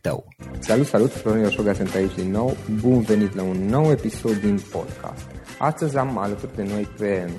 tău. 0.00 0.24
Salut, 0.58 0.86
salut! 0.86 1.10
Florin 1.10 1.44
Oșoga 1.44 1.72
sunt 1.72 1.94
aici 1.94 2.14
din 2.14 2.30
nou. 2.30 2.52
Bun 2.80 3.00
venit 3.00 3.34
la 3.34 3.42
un 3.42 3.56
nou 3.56 3.90
episod 3.90 4.40
din 4.40 4.58
podcast. 4.72 5.26
Astăzi 5.58 5.96
am 5.96 6.18
alături 6.18 6.54
de 6.54 6.62
noi 6.62 6.88
pe 6.98 7.30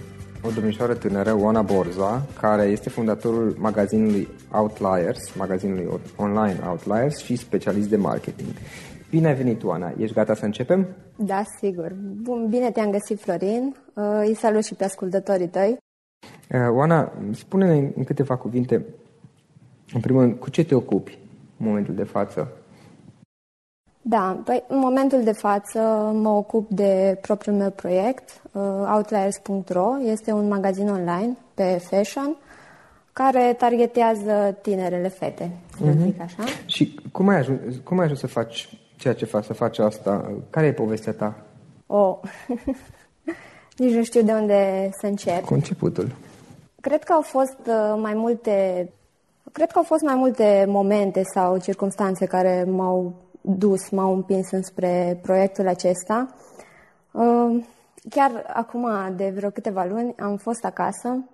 o 0.44 0.50
domnișoară 0.50 0.94
tânără, 0.94 1.36
Oana 1.40 1.62
Borza, 1.62 2.26
care 2.40 2.64
este 2.64 2.90
fondatorul 2.90 3.56
magazinului 3.60 4.28
Outliers, 4.52 5.36
magazinului 5.38 5.88
online 6.16 6.60
Outliers 6.68 7.18
și 7.18 7.36
specialist 7.36 7.90
de 7.90 7.98
marketing. 7.98 8.50
Bine 9.10 9.28
ai 9.28 9.36
venit, 9.36 9.64
Oana! 9.64 9.94
Ești 9.98 10.16
gata 10.16 10.36
să 10.36 10.46
începem? 10.46 10.88
Da, 11.16 11.44
sigur. 11.60 11.96
Bun, 12.22 12.48
bine 12.50 12.72
te-am 12.72 12.92
găsit, 12.92 13.20
Florin. 13.20 13.76
Uh, 13.94 14.04
îi 14.26 14.36
salut 14.36 14.66
și 14.66 14.76
pe 14.76 14.84
ascultătorii 14.84 15.48
tăi. 15.48 15.78
Uh, 16.52 16.76
Oana, 16.78 17.12
spune-ne 17.32 17.92
în 17.96 18.04
câteva 18.04 18.36
cuvinte, 18.38 18.86
în 19.94 20.00
primul 20.00 20.22
rând, 20.22 20.36
cu 20.36 20.50
ce 20.50 20.64
te 20.64 20.76
ocupi? 20.76 21.21
În 21.62 21.68
momentul 21.68 21.96
de 21.96 22.04
față? 22.04 22.48
Da, 24.02 24.42
păi 24.44 24.64
în 24.68 24.80
momentul 24.80 25.24
de 25.24 25.32
față 25.32 25.80
mă 26.14 26.30
ocup 26.30 26.70
de 26.70 27.18
propriul 27.22 27.56
meu 27.56 27.70
proiect, 27.70 28.42
uh, 28.52 28.62
Outliers.ro. 28.94 29.88
Este 30.04 30.32
un 30.32 30.48
magazin 30.48 30.90
online 30.90 31.38
pe 31.54 31.82
fashion 31.90 32.36
care 33.14 33.56
targetează 33.58 34.58
tinerele 34.62 35.08
fete, 35.08 35.52
să 35.78 35.84
uh-huh. 35.84 36.02
zic 36.04 36.22
așa. 36.22 36.44
Și 36.66 37.00
cum 37.12 37.28
ai, 37.28 37.38
ajuns, 37.38 37.60
cum 37.84 37.98
ai 37.98 38.04
ajuns 38.04 38.20
să 38.20 38.28
faci 38.28 38.70
ceea 38.96 39.14
ce 39.14 39.26
faci, 39.26 39.44
să 39.44 39.54
faci 39.54 39.80
asta? 39.80 40.32
Care 40.50 40.66
e 40.66 40.74
povestea 40.74 41.14
ta? 41.14 41.36
Oh, 41.86 42.18
nici 43.78 43.94
nu 43.94 44.04
știu 44.04 44.22
de 44.22 44.32
unde 44.32 44.90
să 45.00 45.06
încep. 45.06 45.42
Cu 45.42 45.54
începutul. 45.54 46.16
Cred 46.82 47.04
că 47.04 47.14
au 47.14 47.22
fost 47.22 47.60
uh, 47.68 48.00
mai 48.02 48.14
multe 48.14 48.90
Cred 49.52 49.72
că 49.72 49.78
au 49.78 49.84
fost 49.84 50.02
mai 50.02 50.16
multe 50.16 50.66
momente 50.68 51.22
sau 51.34 51.58
circunstanțe 51.58 52.26
care 52.26 52.64
m-au 52.64 53.14
dus, 53.42 53.90
m-au 53.90 54.14
împins 54.14 54.52
înspre 54.52 55.20
proiectul 55.22 55.68
acesta. 55.68 56.36
Uh, 57.12 57.64
chiar 58.10 58.46
acum, 58.54 58.88
de 59.16 59.32
vreo 59.36 59.50
câteva 59.50 59.84
luni, 59.84 60.16
am 60.20 60.38
fost 60.38 60.66
acasă 60.66 61.26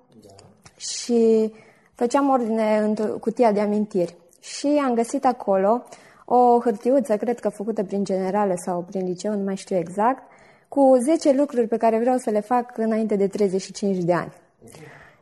și 0.78 1.54
făceam 1.94 2.30
ordine 2.30 2.78
în 2.78 2.96
cutia 3.20 3.52
de 3.52 3.60
amintiri 3.60 4.16
și 4.40 4.82
am 4.86 4.94
găsit 4.94 5.26
acolo 5.26 5.84
o 6.26 6.60
hârtiuță, 6.60 7.18
cred 7.18 7.40
că 7.40 7.50
făcută 7.50 7.84
prin 7.84 8.04
generală 8.04 8.54
sau 8.56 8.82
prin 8.82 9.06
liceu, 9.06 9.34
nu 9.34 9.44
mai 9.44 9.56
știu 9.56 9.76
exact, 9.76 10.24
cu 10.68 10.98
10 11.02 11.34
lucruri 11.34 11.68
pe 11.68 11.78
care 11.78 12.00
vreau 12.00 12.18
să 12.18 12.30
le 12.30 12.40
fac 12.40 12.78
înainte 12.78 13.16
de 13.16 13.28
35 13.28 13.98
de 13.98 14.14
ani. 14.14 14.34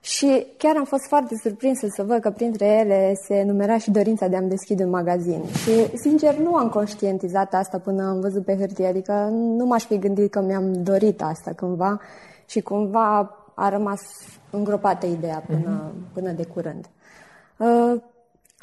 Și 0.06 0.48
chiar 0.58 0.76
am 0.78 0.84
fost 0.84 1.08
foarte 1.08 1.36
surprinsă 1.42 1.88
să 1.90 2.04
văd 2.04 2.20
că 2.20 2.30
printre 2.30 2.66
ele 2.66 3.14
se 3.28 3.44
numera 3.44 3.78
și 3.78 3.92
dorința 3.92 4.28
de 4.28 4.36
a-mi 4.36 4.50
deschide 4.50 4.84
un 4.84 4.90
magazin. 4.90 5.44
Și, 5.46 5.98
sincer, 5.98 6.38
nu 6.38 6.56
am 6.56 6.70
conștientizat 6.70 7.54
asta 7.54 7.80
până 7.80 8.08
am 8.08 8.20
văzut 8.20 8.46
pe 8.46 8.56
hârtie, 8.58 8.88
adică 8.88 9.14
nu 9.32 9.66
m-aș 9.66 9.86
fi 9.86 10.00
gândit 10.00 10.32
că 10.32 10.42
mi-am 10.42 10.84
dorit 10.84 11.22
asta 11.22 11.52
cândva 11.56 12.00
și 12.46 12.62
cumva 12.62 13.38
a 13.56 13.70
rămas 13.70 14.02
îngropată 14.50 15.06
ideea 15.06 15.44
până, 15.48 15.92
uh-huh. 15.92 16.14
până 16.14 16.32
de 16.32 16.46
curând. 16.46 16.86
Uh, 17.58 18.02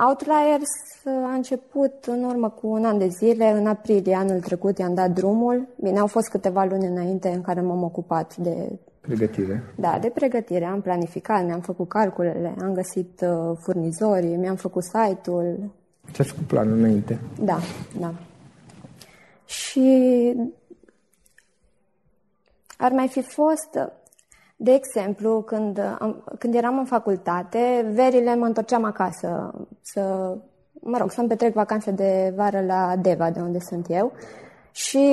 Outliers 0.08 0.70
a 1.04 1.34
început 1.34 2.04
în 2.06 2.24
urmă 2.24 2.48
cu 2.48 2.66
un 2.66 2.84
an 2.84 2.98
de 2.98 3.08
zile, 3.08 3.50
în 3.50 3.66
aprilie 3.66 4.14
anul 4.14 4.40
trecut 4.40 4.78
i-am 4.78 4.94
dat 4.94 5.10
drumul. 5.10 5.68
Bine, 5.80 5.98
au 5.98 6.06
fost 6.06 6.28
câteva 6.28 6.64
luni 6.64 6.86
înainte 6.86 7.28
în 7.28 7.40
care 7.40 7.60
m-am 7.60 7.82
ocupat 7.82 8.36
de... 8.36 8.78
Pregătire. 9.02 9.62
Da, 9.76 9.98
de 10.00 10.08
pregătire. 10.08 10.64
Am 10.64 10.80
planificat, 10.80 11.44
mi-am 11.44 11.60
făcut 11.60 11.88
calculele, 11.88 12.54
am 12.60 12.72
găsit 12.72 13.20
uh, 13.20 13.56
furnizorii, 13.60 14.36
mi-am 14.36 14.56
făcut 14.56 14.82
site-ul. 14.82 15.70
Ce-ați 16.12 16.30
făcut 16.30 16.46
planul 16.46 16.78
înainte? 16.78 17.18
Da, 17.40 17.58
da. 18.00 18.14
Și 19.44 20.34
ar 22.76 22.92
mai 22.92 23.08
fi 23.08 23.22
fost 23.22 23.78
de 24.62 24.72
exemplu, 24.72 25.42
când, 25.42 25.78
am, 25.78 26.24
când 26.38 26.54
eram 26.54 26.78
în 26.78 26.84
facultate, 26.84 27.90
verile 27.92 28.34
mă 28.34 28.46
întorceam 28.46 28.84
acasă 28.84 29.54
să, 29.80 30.34
mă 30.72 30.98
rog, 30.98 31.10
să-mi 31.10 31.28
petrec 31.28 31.54
vacanțe 31.54 31.90
de 31.90 32.32
vară 32.36 32.60
la 32.60 32.96
Deva, 32.96 33.30
de 33.30 33.40
unde 33.40 33.58
sunt 33.58 33.86
eu. 33.88 34.12
Și 34.72 35.08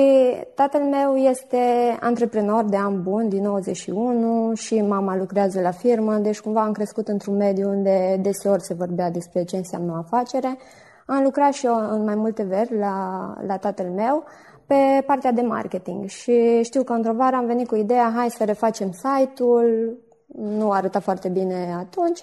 tatăl 0.54 0.80
meu 0.80 1.16
este 1.16 1.58
antreprenor 2.00 2.64
de 2.64 2.76
an 2.76 3.02
bun 3.02 3.28
din 3.28 3.42
91 3.42 4.54
și 4.54 4.80
mama 4.80 5.16
lucrează 5.16 5.60
la 5.60 5.70
firmă, 5.70 6.14
deci 6.14 6.40
cumva 6.40 6.62
am 6.62 6.72
crescut 6.72 7.08
într-un 7.08 7.36
mediu 7.36 7.68
unde 7.68 8.18
deseori 8.22 8.62
se 8.62 8.74
vorbea 8.74 9.10
despre 9.10 9.44
ce 9.44 9.56
înseamnă 9.56 9.92
o 9.92 9.96
afacere. 9.96 10.58
Am 11.06 11.22
lucrat 11.22 11.52
și 11.52 11.66
eu 11.66 11.74
în 11.90 12.04
mai 12.04 12.14
multe 12.14 12.42
veri 12.42 12.78
la, 12.78 13.34
la 13.46 13.56
tatăl 13.56 13.86
meu 13.86 14.24
pe 14.66 15.02
partea 15.06 15.32
de 15.32 15.40
marketing 15.40 16.08
și 16.08 16.62
știu 16.62 16.82
că 16.82 16.92
într-o 16.92 17.12
vară 17.12 17.36
am 17.36 17.46
venit 17.46 17.66
cu 17.66 17.76
ideea 17.76 18.12
hai 18.16 18.30
să 18.30 18.44
refacem 18.44 18.90
site-ul, 18.92 19.98
nu 20.36 20.70
arăta 20.70 21.00
foarte 21.00 21.28
bine 21.28 21.74
atunci. 21.78 22.22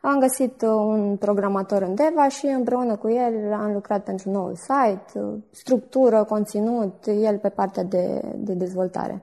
Am 0.00 0.18
găsit 0.18 0.62
un 0.62 1.16
programator 1.16 1.82
în 1.82 1.94
Deva 1.94 2.28
și 2.28 2.46
împreună 2.46 2.96
cu 2.96 3.10
el 3.10 3.52
am 3.52 3.72
lucrat 3.72 4.04
pentru 4.04 4.30
noul 4.30 4.54
site, 4.54 5.20
structură, 5.50 6.24
conținut, 6.24 7.06
el 7.06 7.38
pe 7.38 7.48
partea 7.48 7.82
de, 7.82 8.20
de 8.36 8.52
dezvoltare. 8.52 9.22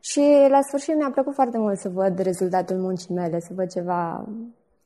Și 0.00 0.46
la 0.48 0.60
sfârșit 0.62 0.96
mi-a 0.96 1.10
plăcut 1.10 1.34
foarte 1.34 1.58
mult 1.58 1.78
să 1.78 1.88
văd 1.88 2.18
rezultatul 2.18 2.76
muncii 2.76 3.14
mele, 3.14 3.40
să 3.40 3.50
văd 3.54 3.70
ceva 3.70 4.24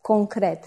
concret. 0.01 0.65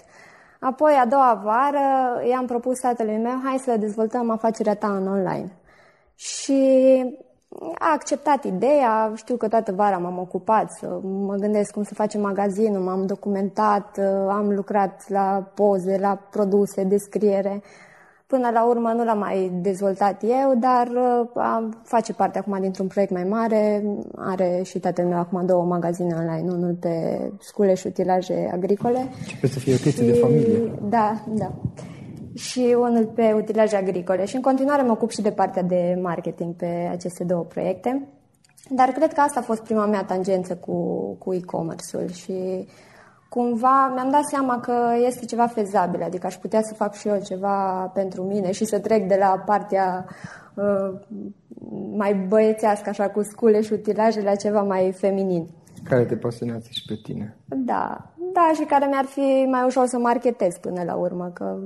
Apoi, 0.60 0.92
a 0.92 1.06
doua 1.06 1.40
vară, 1.44 2.22
i-am 2.28 2.46
propus 2.46 2.78
tatălui 2.78 3.18
meu, 3.18 3.40
hai 3.44 3.58
să 3.58 3.76
dezvoltăm 3.76 4.30
afacerea 4.30 4.74
ta 4.74 4.96
în 4.96 5.06
online. 5.06 5.52
Și 6.14 6.60
a 7.78 7.92
acceptat 7.92 8.44
ideea, 8.44 9.12
știu 9.14 9.36
că 9.36 9.48
toată 9.48 9.72
vara 9.72 9.96
m-am 9.96 10.18
ocupat 10.18 10.70
să 10.70 10.98
mă 11.02 11.34
gândesc 11.34 11.72
cum 11.72 11.82
să 11.82 11.94
facem 11.94 12.20
magazinul, 12.20 12.82
m-am 12.82 13.06
documentat, 13.06 13.98
am 14.28 14.52
lucrat 14.54 15.04
la 15.08 15.50
poze, 15.54 15.98
la 16.00 16.18
produse, 16.30 16.84
descriere. 16.84 17.62
Până 18.26 18.50
la 18.52 18.66
urmă 18.68 18.92
nu 18.92 19.04
l-am 19.04 19.18
mai 19.18 19.50
dezvoltat 19.62 20.22
eu, 20.22 20.54
dar 20.58 20.88
am, 21.34 21.82
face 21.84 22.12
parte 22.12 22.38
acum 22.38 22.60
dintr-un 22.60 22.86
proiect 22.86 23.12
mai 23.12 23.24
mare. 23.24 23.84
Are 24.16 24.60
și 24.64 24.78
tatăl 24.78 25.04
meu 25.04 25.18
acum 25.18 25.46
două 25.46 25.64
magazine 25.64 26.14
online, 26.14 26.52
unul 26.52 26.76
pe 26.80 27.20
sculeș 27.40 27.80
și 27.80 27.86
utilaje 27.86 28.50
agricole. 28.52 29.08
Și 29.26 29.46
să 29.46 29.58
fie 29.58 29.74
o 29.74 29.76
chestie 29.76 30.06
și... 30.06 30.12
de 30.12 30.18
familie. 30.18 30.72
Da, 30.88 31.22
da 31.28 31.52
și 32.38 32.76
unul 32.78 33.06
pe 33.06 33.32
utilaje 33.32 33.76
agricole. 33.76 34.24
Și 34.24 34.36
în 34.36 34.42
continuare 34.42 34.82
mă 34.82 34.90
ocup 34.90 35.10
și 35.10 35.22
de 35.22 35.30
partea 35.30 35.62
de 35.62 35.98
marketing 36.02 36.54
pe 36.54 36.88
aceste 36.90 37.24
două 37.24 37.44
proiecte. 37.44 38.08
Dar 38.70 38.88
cred 38.88 39.12
că 39.12 39.20
asta 39.20 39.40
a 39.40 39.42
fost 39.42 39.62
prima 39.62 39.86
mea 39.86 40.04
tangență 40.04 40.56
cu, 40.56 40.76
cu 41.18 41.34
e-commerce-ul 41.34 42.10
și 42.10 42.66
cumva 43.28 43.92
mi-am 43.94 44.10
dat 44.10 44.24
seama 44.24 44.60
că 44.60 44.74
este 45.06 45.24
ceva 45.24 45.46
fezabil, 45.46 46.02
adică 46.02 46.26
aș 46.26 46.36
putea 46.36 46.62
să 46.62 46.74
fac 46.74 46.94
și 46.94 47.08
eu 47.08 47.20
ceva 47.24 47.90
pentru 47.94 48.22
mine 48.22 48.52
și 48.52 48.64
să 48.64 48.78
trec 48.78 49.08
de 49.08 49.16
la 49.20 49.42
partea 49.46 50.06
uh, 50.54 51.00
mai 51.96 52.14
băiețească, 52.14 52.88
așa, 52.88 53.08
cu 53.08 53.22
scule 53.22 53.60
și 53.60 53.72
utilaje, 53.72 54.20
la 54.20 54.34
ceva 54.34 54.62
mai 54.62 54.92
feminin. 54.92 55.48
Care 55.84 56.04
te 56.04 56.16
pasionează 56.16 56.66
și 56.70 56.82
pe 56.86 56.94
tine. 57.02 57.36
Da, 57.46 58.12
da, 58.32 58.50
și 58.54 58.64
care 58.64 58.86
mi-ar 58.86 59.04
fi 59.04 59.46
mai 59.50 59.64
ușor 59.66 59.86
să 59.86 59.98
marketez 59.98 60.56
până 60.60 60.82
la 60.82 60.94
urmă, 60.94 61.30
că 61.34 61.58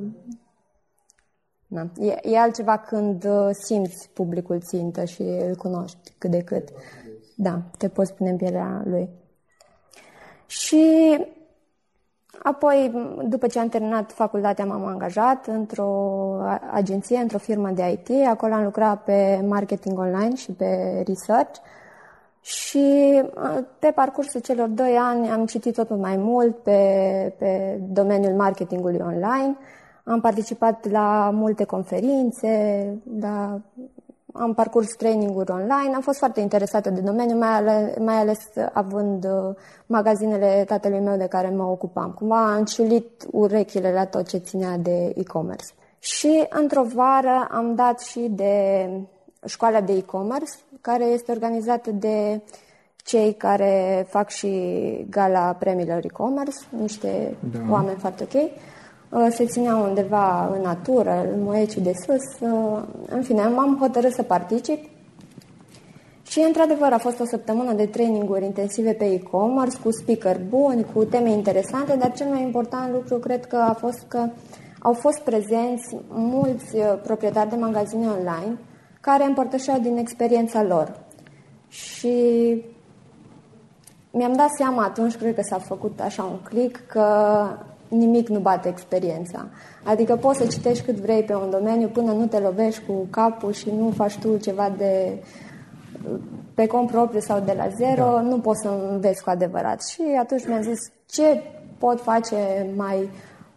da. 1.73 1.87
E, 1.99 2.19
e 2.23 2.39
altceva 2.39 2.79
când 2.79 3.25
uh, 3.25 3.49
simți 3.53 4.11
publicul 4.13 4.61
țintă 4.61 5.05
și 5.05 5.23
îl 5.23 5.55
cunoști 5.57 6.13
cât 6.19 6.31
de 6.31 6.43
cât. 6.43 6.69
Da, 7.37 7.63
te 7.79 7.89
poți 7.89 8.15
pune 8.15 8.31
în 8.31 8.37
pielea 8.37 8.83
lui. 8.85 9.09
Și 10.47 11.19
apoi, 12.43 12.93
după 13.25 13.47
ce 13.47 13.59
am 13.59 13.69
terminat 13.69 14.13
facultatea, 14.13 14.65
m-am 14.65 14.85
angajat 14.85 15.47
într-o 15.47 15.91
agenție, 16.71 17.19
într-o 17.19 17.39
firmă 17.39 17.71
de 17.71 17.91
IT. 17.91 18.27
Acolo 18.29 18.55
am 18.55 18.65
lucrat 18.65 19.05
pe 19.05 19.45
marketing 19.49 19.99
online 19.99 20.35
și 20.35 20.53
pe 20.53 21.03
research. 21.07 21.59
Și 22.41 23.23
uh, 23.35 23.65
pe 23.79 23.91
parcursul 23.95 24.41
celor 24.41 24.69
doi 24.69 24.97
ani 24.97 25.29
am 25.29 25.47
citit 25.47 25.75
tot 25.75 25.91
mai 25.91 26.17
mult 26.17 26.57
pe, 26.57 27.35
pe 27.39 27.81
domeniul 27.89 28.35
marketingului 28.35 29.01
online 29.03 29.57
am 30.05 30.21
participat 30.21 30.91
la 30.91 31.31
multe 31.33 31.65
conferințe, 31.65 32.87
la, 33.21 33.61
am 34.33 34.55
parcurs 34.55 34.89
traininguri 34.97 35.51
online, 35.51 35.95
am 35.95 36.01
fost 36.01 36.19
foarte 36.19 36.41
interesată 36.41 36.91
de 36.91 37.01
domeniu, 37.01 37.37
mai 37.37 37.49
ales, 37.49 37.97
mai 37.99 38.15
ales 38.15 38.39
având 38.73 39.25
uh, 39.25 39.55
magazinele 39.87 40.65
tatălui 40.67 41.01
meu 41.01 41.17
de 41.17 41.27
care 41.27 41.49
mă 41.49 41.63
ocupam. 41.63 42.11
Cumva 42.11 42.53
am 42.53 42.65
ciulit 42.65 43.27
urechile 43.31 43.93
la 43.93 44.05
tot 44.05 44.29
ce 44.29 44.37
ținea 44.37 44.77
de 44.77 45.13
e-commerce. 45.17 45.73
Și 45.99 46.47
într-o 46.49 46.83
vară 46.95 47.49
am 47.51 47.75
dat 47.75 48.01
și 48.01 48.21
de 48.31 48.89
școala 49.47 49.81
de 49.81 49.93
e-commerce, 49.93 50.53
care 50.81 51.05
este 51.05 51.33
organizată 51.33 51.91
de 51.91 52.41
cei 52.97 53.33
care 53.35 54.07
fac 54.09 54.29
și 54.29 55.07
gala 55.11 55.57
premiilor 55.59 56.05
e-commerce, 56.05 56.59
niște 56.69 57.37
da. 57.53 57.59
oameni 57.71 57.99
foarte 57.99 58.23
ok. 58.23 58.51
Uh, 59.13 59.27
se 59.31 59.47
ținea 59.47 59.77
undeva 59.77 60.55
în 60.55 60.61
natură, 60.61 61.27
în 61.35 61.43
Moieciu 61.43 61.81
de 61.81 61.93
sus. 62.07 62.51
Uh, 62.51 62.83
în 63.07 63.23
fine, 63.23 63.43
m-am 63.43 63.77
hotărât 63.81 64.13
să 64.13 64.23
particip 64.23 64.89
și, 66.27 66.41
într-adevăr, 66.47 66.93
a 66.93 66.99
fost 66.99 67.21
o 67.21 67.25
săptămână 67.25 67.73
de 67.73 67.87
traininguri 67.87 68.45
intensive 68.45 68.93
pe 68.93 69.05
e-commerce, 69.05 69.79
cu 69.83 69.91
speaker 69.91 70.41
buni, 70.49 70.87
cu 70.95 71.05
teme 71.05 71.31
interesante, 71.31 71.97
dar 71.97 72.13
cel 72.13 72.27
mai 72.27 72.43
important 72.43 72.93
lucru 72.93 73.19
cred 73.19 73.47
că 73.47 73.57
a 73.57 73.73
fost 73.73 74.05
că 74.09 74.29
au 74.79 74.93
fost 74.93 75.19
prezenți 75.19 75.97
mulți 76.09 76.77
uh, 76.77 76.99
proprietari 77.03 77.51
de 77.51 77.57
magazine 77.57 78.07
online 78.07 78.59
care 79.01 79.25
împărtășeau 79.25 79.79
din 79.79 79.97
experiența 79.97 80.63
lor. 80.63 81.01
Și 81.69 82.17
mi-am 84.11 84.33
dat 84.33 84.51
seama 84.57 84.85
atunci, 84.85 85.17
cred 85.17 85.35
că 85.35 85.43
s-a 85.43 85.59
făcut 85.59 86.01
așa 86.01 86.23
un 86.23 86.39
click, 86.43 86.87
că 86.87 87.07
nimic 87.99 88.29
nu 88.29 88.39
bate 88.39 88.69
experiența. 88.69 89.47
Adică 89.85 90.17
poți 90.17 90.39
să 90.39 90.47
citești 90.47 90.85
cât 90.85 90.95
vrei 90.95 91.23
pe 91.23 91.35
un 91.35 91.51
domeniu 91.51 91.89
până 91.89 92.13
nu 92.13 92.27
te 92.27 92.39
lovești 92.39 92.83
cu 92.87 93.07
capul 93.11 93.53
și 93.53 93.71
nu 93.79 93.91
faci 93.91 94.19
tu 94.19 94.37
ceva 94.37 94.75
de 94.77 95.23
pe 96.55 96.67
cont 96.67 96.91
propriu 96.91 97.21
sau 97.21 97.41
de 97.41 97.55
la 97.57 97.69
zero, 97.69 98.05
da. 98.05 98.21
nu 98.21 98.39
poți 98.39 98.61
să 98.61 98.69
înveți 98.91 99.23
cu 99.23 99.31
adevărat. 99.31 99.83
Și 99.83 100.03
atunci 100.21 100.47
mi-am 100.47 100.63
zis 100.63 100.79
ce 101.07 101.43
pot 101.79 102.01
face 102.01 102.37
mai 102.77 103.11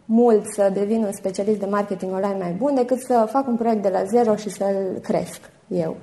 mult 0.04 0.44
să 0.46 0.70
devin 0.72 1.04
un 1.04 1.12
specialist 1.12 1.58
de 1.58 1.66
marketing 1.66 2.12
online 2.12 2.36
mai 2.38 2.52
bun 2.52 2.74
decât 2.74 2.98
să 2.98 3.26
fac 3.30 3.46
un 3.46 3.56
proiect 3.56 3.82
de 3.82 3.88
la 3.88 4.04
zero 4.04 4.36
și 4.36 4.48
să-l 4.48 4.98
cresc 5.02 5.40
eu. 5.68 5.96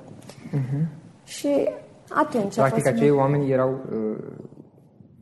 Uh-huh. 0.52 0.86
Și 1.24 1.68
atunci 2.08 2.54
Practic, 2.54 2.86
acei 2.86 3.10
oameni 3.10 3.50
erau 3.50 3.70
uh, 3.70 4.16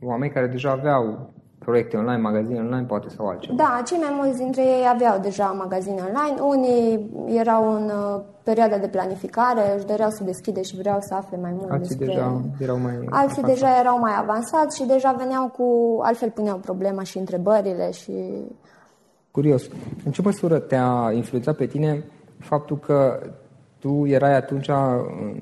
oameni 0.01 0.31
care 0.31 0.47
deja 0.47 0.71
aveau 0.71 1.33
proiecte 1.65 1.97
online, 1.97 2.21
magazine 2.21 2.59
online, 2.59 2.85
poate 2.85 3.09
sau 3.09 3.27
altceva. 3.27 3.55
Da, 3.55 3.81
cei 3.85 3.97
mai 3.97 4.13
mulți 4.19 4.37
dintre 4.37 4.61
ei 4.61 4.85
aveau 4.93 5.19
deja 5.19 5.45
magazine 5.45 6.01
online. 6.01 6.41
Unii 6.41 7.09
erau 7.41 7.75
în 7.75 7.83
uh, 7.83 8.21
perioada 8.43 8.77
de 8.77 8.87
planificare, 8.87 9.75
își 9.75 9.85
doreau 9.85 10.09
să 10.09 10.23
deschide 10.23 10.61
și 10.61 10.75
vreau 10.75 10.97
să 11.01 11.13
afle 11.13 11.37
mai 11.41 11.51
mult 11.57 11.71
Alții 11.71 11.95
despre... 11.95 12.05
deja 12.05 12.41
erau 12.59 12.77
mai 12.77 12.91
Alții 12.93 13.09
avansați. 13.09 13.53
deja 13.53 13.79
erau 13.79 13.99
mai 13.99 14.13
avansați 14.17 14.77
și 14.81 14.87
deja 14.87 15.15
veneau 15.17 15.47
cu... 15.47 15.65
Altfel 16.01 16.29
puneau 16.29 16.57
problema 16.57 17.03
și 17.03 17.17
întrebările 17.17 17.91
și... 17.91 18.13
Curios. 19.31 19.63
În 20.05 20.11
ce 20.11 20.21
măsură 20.21 20.59
te-a 20.59 21.11
influențat 21.13 21.55
pe 21.55 21.65
tine 21.65 22.03
faptul 22.39 22.77
că 22.77 23.19
tu 23.79 24.05
erai 24.05 24.35
atunci 24.35 24.67
în, 24.67 25.39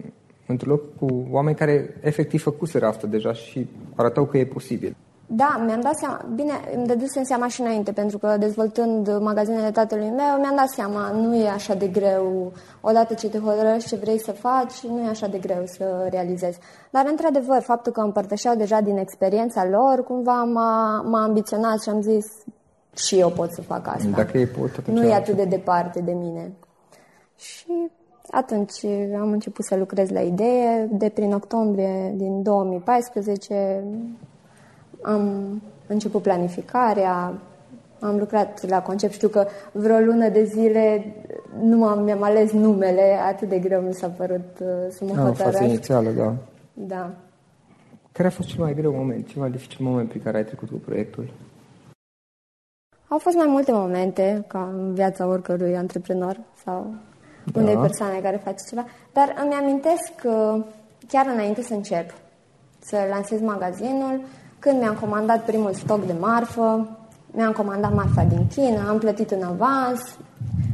într-un 0.47 0.71
loc 0.71 0.81
cu 0.99 1.27
oameni 1.31 1.55
care 1.55 1.97
efectiv 2.01 2.41
făcuseră 2.41 2.85
asta 2.85 3.07
deja 3.07 3.33
și 3.33 3.67
arătau 3.95 4.25
că 4.25 4.37
e 4.37 4.45
posibil. 4.45 4.95
Da, 5.33 5.61
mi-am 5.65 5.81
dat 5.81 5.95
seama, 5.95 6.25
bine, 6.35 6.51
îmi 6.75 6.88
dădusem 6.88 7.23
seama 7.23 7.47
și 7.47 7.61
înainte, 7.61 7.91
pentru 7.91 8.17
că 8.17 8.35
dezvoltând 8.39 9.17
magazinele 9.19 9.71
tatălui 9.71 10.09
meu, 10.09 10.39
mi-am 10.39 10.55
dat 10.55 10.69
seama, 10.69 11.11
nu 11.11 11.35
e 11.35 11.50
așa 11.50 11.73
de 11.73 11.88
greu, 11.88 12.51
odată 12.81 13.13
ce 13.13 13.29
te 13.29 13.38
hotărăști 13.38 13.89
ce 13.89 13.95
vrei 13.95 14.19
să 14.19 14.31
faci, 14.31 14.83
nu 14.83 15.00
e 15.00 15.09
așa 15.09 15.27
de 15.27 15.38
greu 15.38 15.63
să 15.65 16.07
realizezi. 16.09 16.59
Dar, 16.89 17.05
într-adevăr, 17.09 17.61
faptul 17.61 17.91
că 17.91 18.01
împărtășeau 18.01 18.55
deja 18.55 18.81
din 18.81 18.97
experiența 18.97 19.65
lor, 19.65 20.03
cumva 20.03 20.43
m-a, 20.43 21.01
m-a 21.01 21.23
ambiționat 21.23 21.81
și 21.81 21.89
am 21.89 22.01
zis, 22.01 22.25
și 22.95 23.19
eu 23.19 23.29
pot 23.29 23.51
să 23.51 23.61
fac 23.61 23.88
asta. 23.88 24.09
Dacă 24.15 24.38
ei 24.38 24.47
pot, 24.47 24.69
atunci 24.79 24.97
Nu 24.97 25.03
e 25.03 25.13
atât 25.13 25.35
de 25.35 25.45
departe 25.45 26.00
de 26.00 26.11
mine. 26.11 26.51
Și 27.35 27.89
atunci 28.31 28.85
am 29.19 29.31
început 29.31 29.65
să 29.65 29.75
lucrez 29.75 30.09
la 30.09 30.19
idee. 30.19 30.88
De 30.91 31.09
prin 31.09 31.33
octombrie 31.33 32.13
din 32.15 32.41
2014 32.43 33.83
am 35.01 35.62
început 35.88 36.22
planificarea, 36.22 37.34
am 38.00 38.17
lucrat 38.17 38.67
la 38.67 38.81
concept. 38.81 39.13
Știu 39.13 39.27
că 39.27 39.48
vreo 39.72 39.98
lună 40.00 40.29
de 40.29 40.43
zile 40.43 41.15
nu 41.62 41.86
am, 41.86 42.03
mi-am 42.03 42.24
ales 42.24 42.51
numele, 42.51 43.20
atât 43.27 43.50
de 43.50 43.60
greu 43.60 43.81
mi 43.81 43.93
s-a 43.93 44.08
părut 44.08 44.60
uh, 44.60 44.67
să 44.89 45.05
mă 45.05 45.15
Da, 45.15 45.22
în 45.25 45.34
faza 45.34 45.43
hotărăsc. 45.43 45.62
inițială, 45.72 46.10
da. 46.10 46.36
Da. 46.74 47.10
Care 48.12 48.27
a 48.27 48.31
fost 48.31 48.48
cel 48.50 48.63
mai 48.63 48.74
greu 48.74 48.91
moment, 48.91 49.27
cel 49.27 49.41
mai 49.41 49.51
dificil 49.51 49.86
moment 49.86 50.10
prin 50.10 50.22
care 50.22 50.38
ai 50.38 50.46
trecut 50.46 50.70
cu 50.70 50.75
proiectul? 50.86 51.29
Au 53.08 53.17
fost 53.17 53.36
mai 53.36 53.48
multe 53.48 53.72
momente, 53.72 54.43
ca 54.48 54.70
în 54.74 54.93
viața 54.93 55.27
oricărui 55.27 55.75
antreprenor 55.77 56.39
sau 56.65 56.93
Da. 57.53 57.60
unei 57.62 57.75
persoane 57.75 58.20
care 58.20 58.41
face 58.43 58.63
ceva, 58.70 58.86
dar 59.13 59.36
îmi 59.43 59.53
amintesc 59.53 60.15
că 60.22 60.63
chiar 61.08 61.25
înainte 61.34 61.62
să 61.62 61.74
încep 61.74 62.13
să 62.79 62.98
lansez 63.10 63.41
magazinul, 63.41 64.22
când 64.63 64.79
mi-am 64.81 64.95
comandat 64.99 65.45
primul 65.45 65.73
stoc 65.73 66.05
de 66.05 66.13
marfă, 66.19 66.87
mi-am 67.35 67.51
comandat 67.51 67.93
marfa 67.93 68.23
din 68.23 68.47
China, 68.55 68.89
am 68.89 68.97
plătit 68.97 69.31
în 69.31 69.43
avans, 69.43 70.01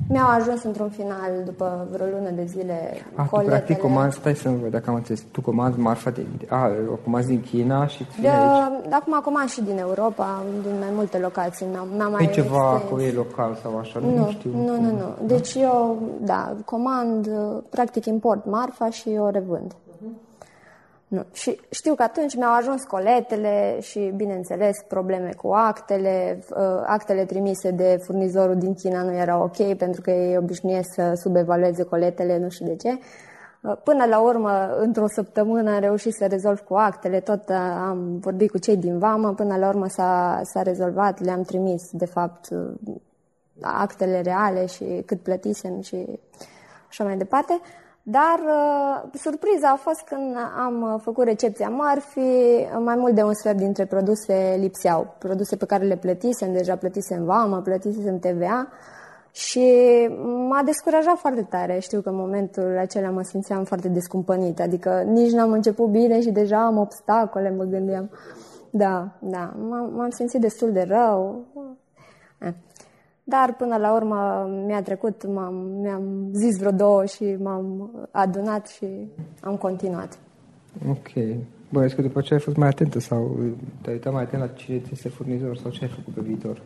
mi-au 0.09 0.27
ajuns 0.29 0.63
într-un 0.63 0.89
final, 0.89 1.31
după 1.45 1.87
vreo 1.91 2.05
lună 2.05 2.29
de 2.29 2.45
zile, 2.45 2.91
Ah, 3.15 3.23
tu 3.23 3.29
coletele. 3.29 3.55
practic 3.55 3.77
comanzi, 3.77 4.17
stai 4.17 4.35
să 4.35 4.49
văd 4.61 4.71
dacă 4.71 4.89
am 4.89 4.95
înțeles, 4.95 5.23
tu 5.31 5.41
comanzi 5.41 5.79
marfa 5.79 6.09
de, 6.09 6.25
a, 6.49 6.69
o 6.91 6.95
comanzi 7.03 7.27
din 7.27 7.41
China 7.41 7.87
și 7.87 8.03
ți 8.03 8.21
De, 8.21 8.27
vine 8.27 8.29
aici. 8.29 8.81
de 8.89 8.95
acum 8.95 9.19
comand 9.23 9.49
și 9.49 9.61
din 9.61 9.77
Europa, 9.77 10.43
din 10.61 10.71
mai 10.79 10.89
multe 10.95 11.17
locații. 11.17 11.65
Mi-am, 11.71 11.87
mi-am 11.95 12.11
mai 12.11 12.23
E 12.25 12.27
ceva 12.31 12.71
extins. 12.73 12.91
cu 12.91 12.99
ei 12.99 13.11
local 13.13 13.57
sau 13.61 13.77
așa, 13.77 13.99
nu, 13.99 14.15
Nu, 14.17 14.29
știu. 14.31 14.49
nu, 14.55 14.81
nu, 14.81 14.91
nu. 14.91 15.27
Deci 15.27 15.53
eu, 15.55 15.97
da, 16.21 16.53
comand, 16.65 17.27
uh, 17.27 17.57
practic 17.69 18.05
import 18.05 18.45
marfa 18.45 18.89
și 18.89 19.09
o 19.19 19.29
revând. 19.29 19.71
Nu. 21.07 21.25
Și 21.33 21.59
știu 21.69 21.95
că 21.95 22.03
atunci 22.03 22.35
mi-au 22.35 22.55
ajuns 22.55 22.83
coletele 22.83 23.77
și, 23.81 24.13
bineînțeles, 24.15 24.77
probleme 24.87 25.33
cu 25.37 25.47
actele. 25.47 26.39
Uh, 26.49 26.57
Actele 26.85 27.25
trimise 27.25 27.71
de 27.71 27.99
furnizorul 28.05 28.57
din 28.57 28.73
China 28.73 29.01
nu 29.01 29.11
erau 29.11 29.43
ok 29.43 29.77
pentru 29.77 30.01
că 30.01 30.11
ei 30.11 30.37
obișnuiesc 30.37 30.93
să 30.93 31.13
subevalueze 31.21 31.83
coletele, 31.83 32.37
nu 32.37 32.49
știu 32.49 32.65
de 32.65 32.75
ce. 32.75 32.89
Uh, 33.61 33.77
Până 33.83 34.05
la 34.05 34.19
urmă, 34.19 34.75
într-o 34.79 35.07
săptămână 35.07 35.71
am 35.71 35.79
reușit 35.79 36.13
să 36.13 36.25
rezolv 36.25 36.59
cu 36.59 36.73
actele, 36.73 37.19
tot 37.19 37.49
uh, 37.49 37.55
am 37.87 38.17
vorbit 38.19 38.51
cu 38.51 38.57
cei 38.57 38.77
din 38.77 38.99
vamă, 38.99 39.33
până 39.33 39.57
la 39.57 39.67
urmă 39.67 39.87
s-a, 39.87 40.41
s-a 40.43 40.61
rezolvat, 40.61 41.23
le-am 41.23 41.41
trimis, 41.41 41.83
de 41.91 42.05
fapt, 42.05 42.49
uh, 42.49 42.95
actele 43.61 44.21
reale 44.21 44.65
și 44.65 45.03
cât 45.05 45.19
plătisem 45.19 45.81
și 45.81 46.19
așa 46.89 47.03
mai 47.03 47.17
departe. 47.17 47.59
Dar 48.09 48.39
uh, 48.39 49.19
surpriza 49.19 49.69
a 49.69 49.75
fost 49.75 50.01
când 50.01 50.35
am 50.65 50.81
uh, 50.81 50.99
făcut 51.01 51.23
recepția 51.23 51.69
mărfii, 51.69 52.69
mai 52.79 52.95
mult 52.95 53.15
de 53.15 53.23
un 53.23 53.33
sfert 53.33 53.57
dintre 53.57 53.85
produse 53.85 54.55
lipseau. 54.59 55.15
Produse 55.17 55.55
pe 55.55 55.65
care 55.65 55.85
le 55.85 55.97
plătisem, 55.97 56.53
deja 56.53 56.75
plătisem 56.75 57.23
vamă, 57.25 57.61
plătisem 57.61 58.19
TVA 58.19 58.67
și 59.31 59.67
m-a 60.49 60.61
descurajat 60.65 61.17
foarte 61.17 61.41
tare. 61.41 61.79
Știu 61.79 62.01
că 62.01 62.09
în 62.09 62.15
momentul 62.15 62.77
acela 62.77 63.09
mă 63.09 63.21
simțeam 63.21 63.63
foarte 63.63 63.87
descumpănită, 63.87 64.61
adică 64.61 65.03
nici 65.05 65.31
n-am 65.31 65.51
început 65.51 65.87
bine 65.87 66.21
și 66.21 66.31
deja 66.31 66.65
am 66.65 66.77
obstacole, 66.77 67.53
mă 67.57 67.63
gândeam. 67.63 68.09
Da, 68.69 69.07
da, 69.19 69.53
m-am, 69.69 69.93
m-am 69.95 70.09
simțit 70.09 70.41
destul 70.41 70.71
de 70.71 70.85
rău. 70.89 71.45
Eh. 72.37 72.53
Dar 73.29 73.55
până 73.57 73.77
la 73.77 73.93
urmă 73.93 74.49
mi-a 74.65 74.81
trecut, 74.81 75.27
m-am, 75.27 75.55
mi-am 75.55 76.29
zis 76.31 76.57
vreo 76.57 76.71
două 76.71 77.05
și 77.05 77.35
m-am 77.39 77.91
adunat 78.11 78.67
și 78.67 78.85
am 79.41 79.55
continuat. 79.55 80.19
Ok. 80.89 81.37
Bănuiesc 81.69 81.95
că 81.95 82.01
după 82.01 82.21
ce 82.21 82.33
ai 82.33 82.39
fost 82.39 82.57
mai 82.57 82.67
atentă 82.67 82.99
sau 82.99 83.37
te-ai 83.81 83.95
uitat 83.95 84.13
mai 84.13 84.21
atent 84.23 84.41
la 84.41 84.47
cine 84.47 84.79
ți 84.79 84.89
este 84.91 85.09
furnizor 85.09 85.57
sau 85.57 85.71
ce 85.71 85.83
ai 85.83 85.89
făcut 85.89 86.13
pe 86.13 86.21
viitor? 86.21 86.61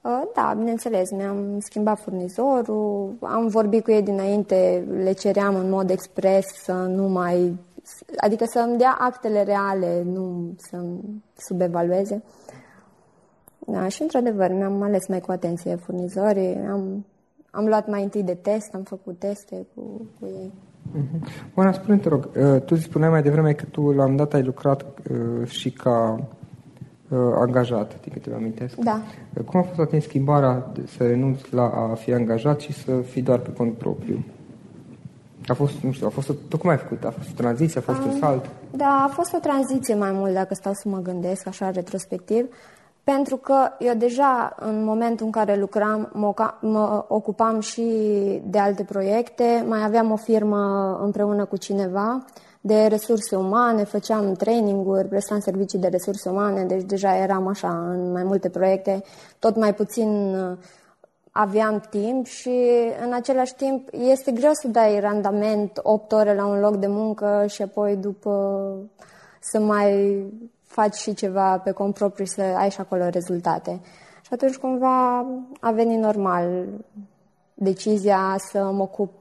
Uh, 0.00 0.22
Da, 0.34 0.54
bineînțeles, 0.58 1.10
mi-am 1.10 1.58
schimbat 1.58 2.00
furnizorul, 2.00 3.14
am 3.20 3.46
vorbit 3.46 3.84
cu 3.84 3.90
ei 3.90 4.02
dinainte, 4.02 4.86
le 5.02 5.12
ceream 5.12 5.54
în 5.54 5.70
mod 5.70 5.90
expres 5.90 6.46
să 6.46 6.72
nu 6.72 7.08
mai... 7.08 7.56
adică 8.16 8.44
să 8.44 8.58
îmi 8.58 8.78
dea 8.78 8.96
actele 9.00 9.42
reale, 9.42 10.02
nu 10.12 10.54
să-mi 10.56 11.22
subevalueze. 11.36 12.22
Da, 13.66 13.88
și 13.88 14.02
într-adevăr, 14.02 14.52
mi-am 14.52 14.82
ales 14.82 15.08
mai 15.08 15.20
cu 15.20 15.30
atenție 15.30 15.74
furnizorii, 15.74 16.56
am, 16.70 17.04
am 17.50 17.66
luat 17.66 17.88
mai 17.88 18.02
întâi 18.02 18.22
de 18.22 18.34
test, 18.34 18.74
am 18.74 18.82
făcut 18.82 19.18
teste 19.18 19.66
cu, 19.74 19.82
cu 20.20 20.26
ei. 20.26 20.52
Oana, 21.54 21.72
spune 21.72 21.96
te 21.96 22.08
rog, 22.08 22.28
uh, 22.36 22.60
tu 22.60 22.76
spuneai 22.76 23.10
mai 23.10 23.22
devreme 23.22 23.52
că 23.52 23.64
tu 23.64 23.80
la 23.80 23.86
un 23.88 23.96
moment 23.96 24.16
dat 24.16 24.32
ai 24.32 24.42
lucrat 24.42 24.82
uh, 24.82 25.48
și 25.48 25.70
ca 25.70 26.20
uh, 27.08 27.18
angajat, 27.34 28.00
din 28.00 28.12
câte 28.12 28.28
îmi 28.28 28.38
amintesc. 28.38 28.76
Da. 28.76 29.00
Uh, 29.38 29.44
Cum 29.44 29.60
a 29.60 29.62
fost 29.62 29.78
la 29.78 29.84
tine 29.84 30.00
schimbarea 30.00 30.70
de 30.74 30.86
să 30.86 31.06
renunți 31.06 31.54
la 31.54 31.68
a 31.68 31.94
fi 31.94 32.12
angajat 32.12 32.60
și 32.60 32.72
să 32.72 33.00
fii 33.00 33.22
doar 33.22 33.38
pe 33.38 33.52
cont 33.52 33.72
propriu? 33.72 34.24
A 35.46 35.54
fost, 35.54 35.80
nu 35.80 35.92
știu, 35.92 36.06
a 36.06 36.10
fost, 36.10 36.28
o, 36.28 36.32
tu 36.48 36.58
cum 36.58 36.70
ai 36.70 36.76
făcut? 36.76 37.04
A 37.04 37.10
fost 37.10 37.28
o 37.30 37.32
tranziție, 37.36 37.80
a 37.80 37.92
fost 37.92 38.02
un 38.04 38.18
salt? 38.18 38.50
Da, 38.70 39.04
a 39.08 39.12
fost 39.12 39.34
o 39.34 39.38
tranziție 39.38 39.94
mai 39.94 40.12
mult 40.12 40.32
dacă 40.32 40.54
stau 40.54 40.72
să 40.72 40.88
mă 40.88 40.98
gândesc 40.98 41.46
așa 41.46 41.70
retrospectiv, 41.70 42.46
pentru 43.04 43.36
că 43.36 43.68
eu 43.78 43.94
deja 43.94 44.54
în 44.58 44.84
momentul 44.84 45.26
în 45.26 45.32
care 45.32 45.56
lucram 45.56 46.10
mă, 46.12 46.32
oca- 46.32 46.58
mă 46.60 47.04
ocupam 47.08 47.60
și 47.60 47.82
de 48.44 48.58
alte 48.58 48.84
proiecte, 48.84 49.64
mai 49.68 49.84
aveam 49.84 50.10
o 50.10 50.16
firmă 50.16 50.94
împreună 51.02 51.44
cu 51.44 51.56
cineva 51.56 52.24
de 52.60 52.86
resurse 52.86 53.36
umane, 53.36 53.84
făceam 53.84 54.32
traininguri, 54.32 55.08
prestam 55.08 55.40
servicii 55.40 55.78
de 55.78 55.88
resurse 55.88 56.28
umane, 56.28 56.64
deci 56.64 56.82
deja 56.82 57.16
eram 57.16 57.46
așa 57.46 57.68
în 57.68 58.12
mai 58.12 58.22
multe 58.22 58.48
proiecte, 58.48 59.02
tot 59.38 59.56
mai 59.56 59.74
puțin 59.74 60.34
uh, 60.34 60.56
aveam 61.30 61.80
timp 61.90 62.26
și 62.26 62.60
în 63.04 63.12
același 63.12 63.54
timp 63.54 63.88
este 63.90 64.30
greu 64.32 64.52
să 64.52 64.68
dai 64.68 65.00
randament 65.00 65.80
8 65.82 66.12
ore 66.12 66.34
la 66.34 66.46
un 66.46 66.60
loc 66.60 66.76
de 66.76 66.86
muncă 66.86 67.44
și 67.48 67.62
apoi 67.62 67.96
după 67.96 68.32
să 69.40 69.60
mai 69.60 70.22
faci 70.74 70.94
și 70.94 71.14
ceva 71.14 71.58
pe 71.58 71.70
cont 71.70 71.94
propriu 71.94 72.24
să 72.24 72.42
ai 72.42 72.70
și 72.70 72.80
acolo 72.80 73.08
rezultate. 73.08 73.80
Și 74.22 74.30
atunci 74.30 74.56
cumva 74.56 75.18
a 75.60 75.70
venit 75.70 75.98
normal 75.98 76.64
decizia 77.54 78.36
să 78.38 78.70
mă 78.72 78.82
ocup 78.82 79.12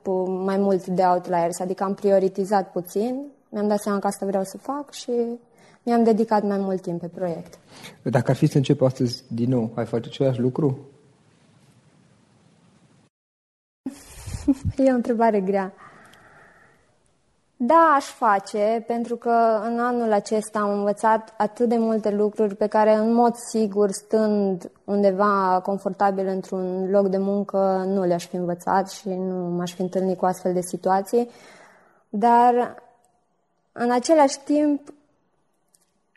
mai 0.46 0.58
mult 0.58 0.86
de 0.86 1.02
outliers, 1.02 1.60
adică 1.60 1.84
am 1.84 1.94
prioritizat 1.94 2.72
puțin, 2.72 3.22
mi-am 3.50 3.68
dat 3.68 3.80
seama 3.80 4.00
că 4.00 4.08
asta 4.08 4.26
vreau 4.26 4.44
să 4.44 4.58
fac 4.58 4.92
și 4.92 5.12
mi-am 5.84 6.04
dedicat 6.04 6.44
mai 6.44 6.58
mult 6.58 6.82
timp 6.82 7.00
pe 7.00 7.08
proiect. 7.08 7.60
Dacă 8.02 8.32
ar 8.32 8.38
fi 8.38 8.46
să 8.46 8.58
încep 8.58 8.82
astăzi 8.82 9.24
din 9.28 9.50
nou, 9.50 9.72
ai 9.76 9.86
face 9.86 10.08
același 10.08 10.40
lucru? 10.40 10.78
E 14.78 14.92
o 14.92 14.96
întrebare 14.96 15.42
grea. 15.42 15.74
Da, 17.58 17.94
aș 17.96 18.06
face, 18.06 18.84
pentru 18.88 19.16
că 19.16 19.62
în 19.64 19.80
anul 19.80 20.12
acesta 20.12 20.60
am 20.60 20.70
învățat 20.70 21.34
atât 21.38 21.70
de 21.70 21.78
multe 21.78 22.10
lucruri 22.10 22.56
pe 22.56 22.68
care, 22.68 22.94
în 22.94 23.14
mod 23.14 23.36
sigur, 23.36 23.92
stând 23.92 24.72
undeva 24.84 25.60
confortabil 25.64 26.28
într-un 26.28 26.90
loc 26.90 27.08
de 27.08 27.18
muncă, 27.18 27.84
nu 27.88 28.04
le-aș 28.04 28.28
fi 28.28 28.36
învățat 28.36 28.90
și 28.90 29.10
nu 29.10 29.36
m-aș 29.36 29.74
fi 29.74 29.82
întâlnit 29.82 30.18
cu 30.18 30.26
astfel 30.26 30.54
de 30.54 30.62
situații. 30.62 31.30
Dar, 32.10 32.84
în 33.72 33.92
același 33.92 34.40
timp, 34.40 34.94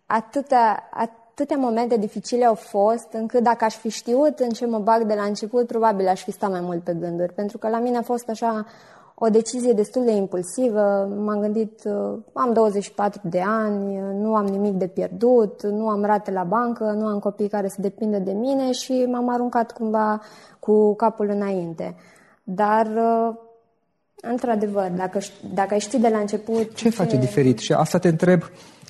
atâtea, 0.07 0.89
atâtea 0.91 1.57
momente 1.57 1.97
dificile 1.97 2.45
au 2.45 2.55
fost, 2.55 3.13
încât 3.13 3.43
dacă 3.43 3.65
aș 3.65 3.75
fi 3.77 3.89
știut 3.89 4.39
în 4.39 4.49
ce 4.49 4.67
mă 4.67 4.79
bag 4.79 5.03
de 5.03 5.15
la 5.15 5.23
început, 5.23 5.67
probabil 5.67 6.09
aș 6.09 6.23
fi 6.23 6.31
stat 6.31 6.51
mai 6.51 6.61
mult 6.61 6.83
pe 6.83 6.95
gânduri. 6.95 7.33
Pentru 7.33 7.59
că 7.59 7.69
la 7.69 7.79
mine 7.79 7.97
a 7.97 8.03
fost 8.03 8.29
așa 8.29 8.67
o 9.19 9.29
decizie 9.29 9.73
destul 9.73 10.05
de 10.05 10.13
impulsivă. 10.13 11.09
M-am 11.25 11.41
gândit, 11.41 11.85
uh, 11.85 12.19
am 12.33 12.53
24 12.53 13.21
de 13.25 13.41
ani, 13.47 13.99
nu 14.21 14.35
am 14.35 14.47
nimic 14.47 14.73
de 14.73 14.87
pierdut, 14.87 15.63
nu 15.63 15.89
am 15.89 16.05
rate 16.05 16.31
la 16.31 16.43
bancă, 16.43 16.85
nu 16.85 17.07
am 17.07 17.19
copii 17.19 17.49
care 17.49 17.69
să 17.69 17.81
depindă 17.81 18.19
de 18.19 18.33
mine 18.33 18.73
și 18.73 19.07
m-am 19.09 19.29
aruncat 19.29 19.73
cumva 19.73 20.21
cu 20.59 20.95
capul 20.95 21.29
înainte. 21.29 21.97
Dar 22.43 22.87
uh, 22.87 23.35
Într-adevăr, 24.21 24.91
dacă, 24.91 25.19
dacă 25.55 25.75
ai 25.75 25.81
ști 25.81 25.99
de 25.99 26.09
la 26.09 26.19
început... 26.19 26.75
Ce, 26.75 26.89
ce 26.89 26.91
face 26.91 27.17
diferit? 27.17 27.59
Și 27.59 27.73
asta 27.73 27.99
te 27.99 28.09
întreb 28.09 28.43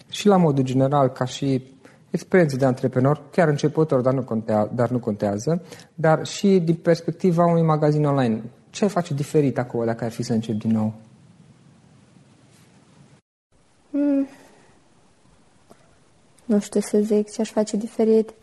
și 0.09 0.26
la 0.26 0.37
modul 0.37 0.64
general, 0.64 1.09
ca 1.09 1.25
și 1.25 1.76
experiență 2.11 2.56
de 2.56 2.64
antreprenor, 2.64 3.23
chiar 3.30 3.49
începător, 3.49 4.00
dar 4.00 4.12
nu, 4.12 4.23
contează, 4.23 4.71
dar 4.75 4.90
nu 4.90 4.99
contează, 4.99 5.62
dar 5.95 6.26
și 6.26 6.59
din 6.64 6.75
perspectiva 6.75 7.47
unui 7.47 7.62
magazin 7.62 8.04
online. 8.04 8.42
Ce 8.76 8.87
face 8.87 9.14
diferit 9.14 9.59
acolo 9.59 9.85
dacă 9.85 10.04
ar 10.04 10.11
fi 10.11 10.23
să 10.23 10.33
încep 10.33 10.54
din 10.54 10.71
nou? 10.71 10.92
Hmm. 13.90 14.26
Nu 16.45 16.59
știu 16.59 16.80
să 16.80 16.99
zic 16.99 17.30
ce 17.30 17.40
aș 17.40 17.50
face 17.50 17.76
diferit. 17.76 18.35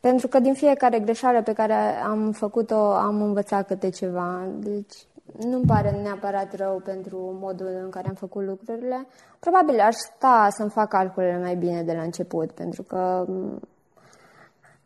Pentru 0.00 0.28
că 0.28 0.38
din 0.38 0.54
fiecare 0.54 0.98
greșeală 0.98 1.42
pe 1.42 1.52
care 1.52 1.72
am 2.02 2.32
făcut-o 2.32 2.92
am 2.92 3.22
învățat 3.22 3.66
câte 3.66 3.88
ceva. 3.88 4.46
Deci 4.58 4.94
nu-mi 5.40 5.66
pare 5.66 5.90
neapărat 5.90 6.56
rău 6.56 6.80
pentru 6.84 7.38
modul 7.40 7.80
în 7.84 7.90
care 7.90 8.08
am 8.08 8.14
făcut 8.14 8.44
lucrurile. 8.44 9.06
Probabil 9.38 9.80
aș 9.80 9.94
sta 9.94 10.48
să-mi 10.50 10.70
fac 10.70 10.88
calculele 10.88 11.38
mai 11.38 11.56
bine 11.56 11.82
de 11.82 11.92
la 11.92 12.02
început, 12.02 12.50
pentru 12.50 12.82
că... 12.82 13.26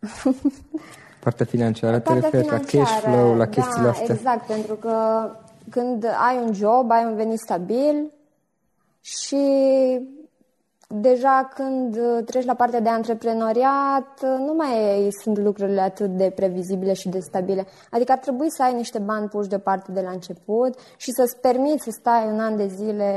Partea 1.27 1.47
financiară 1.47 1.99
te 1.99 2.13
referi 2.13 2.47
la 2.47 2.59
cash 2.59 3.01
flow, 3.01 3.37
la 3.37 3.47
chestiile 3.47 3.85
da, 3.85 3.91
astea. 3.91 4.15
exact, 4.15 4.47
pentru 4.47 4.75
că 4.75 4.97
când 5.71 6.05
ai 6.05 6.41
un 6.47 6.53
job, 6.53 6.91
ai 6.91 7.05
un 7.05 7.15
venit 7.15 7.39
stabil 7.39 8.13
și 9.01 9.37
deja 10.89 11.51
când 11.55 11.97
uh, 11.97 12.25
treci 12.25 12.45
la 12.45 12.55
partea 12.55 12.81
de 12.81 12.89
antreprenoriat, 12.89 14.21
uh, 14.23 14.37
nu 14.39 14.55
mai 14.57 15.09
sunt 15.23 15.39
lucrurile 15.39 15.81
atât 15.81 16.11
de 16.11 16.33
previzibile 16.35 16.93
și 16.93 17.09
de 17.09 17.19
stabile. 17.19 17.67
Adică 17.91 18.13
ar 18.13 18.19
trebui 18.19 18.51
să 18.51 18.63
ai 18.63 18.75
niște 18.75 18.99
bani 18.99 19.29
puși 19.29 19.49
deoparte 19.49 19.93
de 19.93 20.01
la 20.01 20.11
început 20.11 20.79
și 20.97 21.11
să-ți 21.11 21.37
permiți 21.41 21.85
să 21.85 21.91
stai 21.91 22.27
un 22.33 22.41
an 22.41 22.57
de 22.57 22.67
zile 22.67 23.09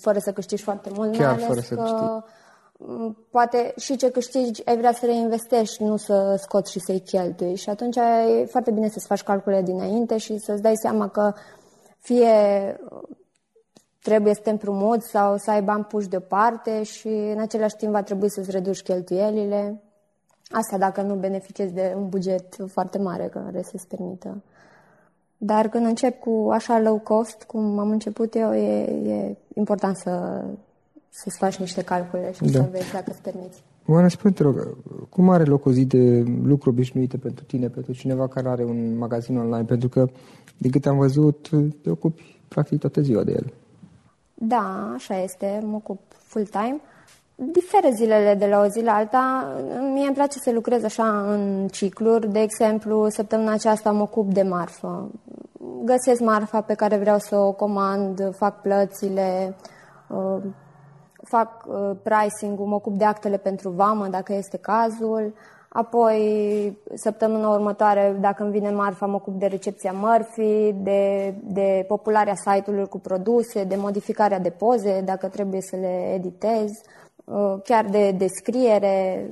fără 0.00 0.18
să 0.18 0.32
câștigi 0.32 0.62
foarte 0.62 0.90
mult. 0.94 1.16
Chiar 1.16 1.34
mai 1.34 1.44
fără 1.44 1.60
să 1.60 1.74
că 1.74 1.80
câștigi. 1.80 2.34
Poate 3.30 3.72
și 3.76 3.96
ce 3.96 4.10
câștigi 4.10 4.66
ai 4.66 4.76
vrea 4.76 4.92
să 4.92 5.06
reinvestești, 5.06 5.82
nu 5.82 5.96
să 5.96 6.36
scoți 6.38 6.72
și 6.72 6.80
să-i 6.80 7.00
cheltui. 7.00 7.56
Și 7.56 7.68
atunci 7.68 7.96
e 7.96 8.44
foarte 8.44 8.70
bine 8.70 8.88
să-ți 8.88 9.06
faci 9.06 9.22
calcule 9.22 9.62
dinainte 9.62 10.16
și 10.16 10.38
să-ți 10.38 10.62
dai 10.62 10.76
seama 10.76 11.08
că 11.08 11.32
fie 11.98 12.26
trebuie 14.02 14.34
să 14.34 14.40
te 14.40 14.50
împrumuți 14.50 15.08
sau 15.08 15.36
să 15.36 15.50
ai 15.50 15.62
bani 15.62 15.84
puși 15.84 16.08
deoparte 16.08 16.82
și 16.82 17.08
în 17.08 17.40
același 17.40 17.76
timp 17.76 17.92
va 17.92 18.02
trebui 18.02 18.30
să-ți 18.30 18.50
reduci 18.50 18.82
cheltuielile. 18.82 19.82
Asta 20.50 20.78
dacă 20.78 21.02
nu 21.02 21.14
beneficiezi 21.14 21.72
de 21.72 21.94
un 21.96 22.08
buget 22.08 22.56
foarte 22.66 22.98
mare 22.98 23.28
care 23.28 23.62
să-ți 23.62 23.86
permită. 23.86 24.42
Dar 25.38 25.68
când 25.68 25.86
încep 25.86 26.20
cu 26.20 26.48
așa 26.52 26.78
low 26.78 26.98
cost, 26.98 27.42
cum 27.42 27.78
am 27.78 27.90
început 27.90 28.34
eu, 28.34 28.54
e, 28.54 28.82
e 29.12 29.36
important 29.54 29.96
să, 29.96 30.44
să-ți 31.22 31.36
faci 31.38 31.56
niște 31.56 31.82
calcule 31.82 32.32
și 32.32 32.42
da. 32.42 32.58
să 32.58 32.68
vezi 32.70 32.92
dacă 32.92 33.10
îți 33.10 33.22
permiți. 33.22 33.62
Oana, 33.86 34.08
spune 34.08 34.32
te 34.32 34.42
rog, 34.42 34.76
cum 35.08 35.30
are 35.30 35.44
loc 35.44 35.66
o 35.66 35.72
zi 35.72 35.84
de 35.84 36.24
lucru 36.42 36.70
obișnuită 36.70 37.18
pentru 37.18 37.44
tine, 37.44 37.68
pentru 37.68 37.92
cineva 37.92 38.28
care 38.28 38.48
are 38.48 38.64
un 38.64 38.98
magazin 38.98 39.38
online? 39.38 39.64
Pentru 39.64 39.88
că, 39.88 40.08
din 40.56 40.70
câte 40.70 40.88
am 40.88 40.96
văzut, 40.96 41.48
te 41.82 41.90
ocupi 41.90 42.40
practic 42.48 42.78
toată 42.80 43.00
ziua 43.00 43.22
de 43.22 43.32
el. 43.32 43.52
Da, 44.34 44.92
așa 44.94 45.22
este, 45.22 45.60
mă 45.64 45.76
ocup 45.76 46.00
full-time. 46.10 46.80
Diferă 47.34 47.88
zilele 47.94 48.34
de 48.34 48.46
la 48.46 48.60
o 48.60 48.66
zi 48.66 48.82
la 48.82 48.92
alta. 48.92 49.54
Mie 49.92 50.06
îmi 50.06 50.14
place 50.14 50.38
să 50.38 50.52
lucrez 50.52 50.84
așa 50.84 51.32
în 51.32 51.68
cicluri. 51.68 52.32
De 52.32 52.40
exemplu, 52.40 53.08
săptămâna 53.08 53.52
aceasta 53.52 53.90
mă 53.90 54.02
ocup 54.02 54.32
de 54.32 54.42
marfă. 54.42 55.10
Găsesc 55.84 56.20
marfa 56.20 56.60
pe 56.60 56.74
care 56.74 56.96
vreau 56.96 57.18
să 57.18 57.36
o 57.36 57.52
comand, 57.52 58.34
fac 58.34 58.60
plățile, 58.60 59.56
uh, 60.08 60.42
fac 61.28 61.64
uh, 61.66 61.90
pricing-ul, 62.02 62.66
mă 62.66 62.74
ocup 62.74 62.94
de 62.94 63.04
actele 63.04 63.36
pentru 63.36 63.70
vamă, 63.70 64.06
dacă 64.06 64.32
este 64.32 64.56
cazul. 64.56 65.34
Apoi, 65.68 66.78
săptămâna 66.94 67.48
următoare, 67.48 68.16
dacă 68.20 68.42
îmi 68.42 68.52
vine 68.52 68.70
marfa, 68.70 69.06
mă 69.06 69.14
ocup 69.14 69.38
de 69.38 69.46
recepția 69.46 69.92
mărfii, 69.92 70.72
de, 70.72 71.34
de 71.42 71.84
popularea 71.88 72.34
site-ului 72.34 72.86
cu 72.86 72.98
produse, 72.98 73.64
de 73.64 73.76
modificarea 73.76 74.38
de 74.38 74.50
poze, 74.50 75.00
dacă 75.00 75.28
trebuie 75.28 75.60
să 75.60 75.76
le 75.76 76.12
editez, 76.14 76.70
uh, 77.24 77.54
chiar 77.64 77.84
de 77.84 78.10
descriere, 78.10 79.26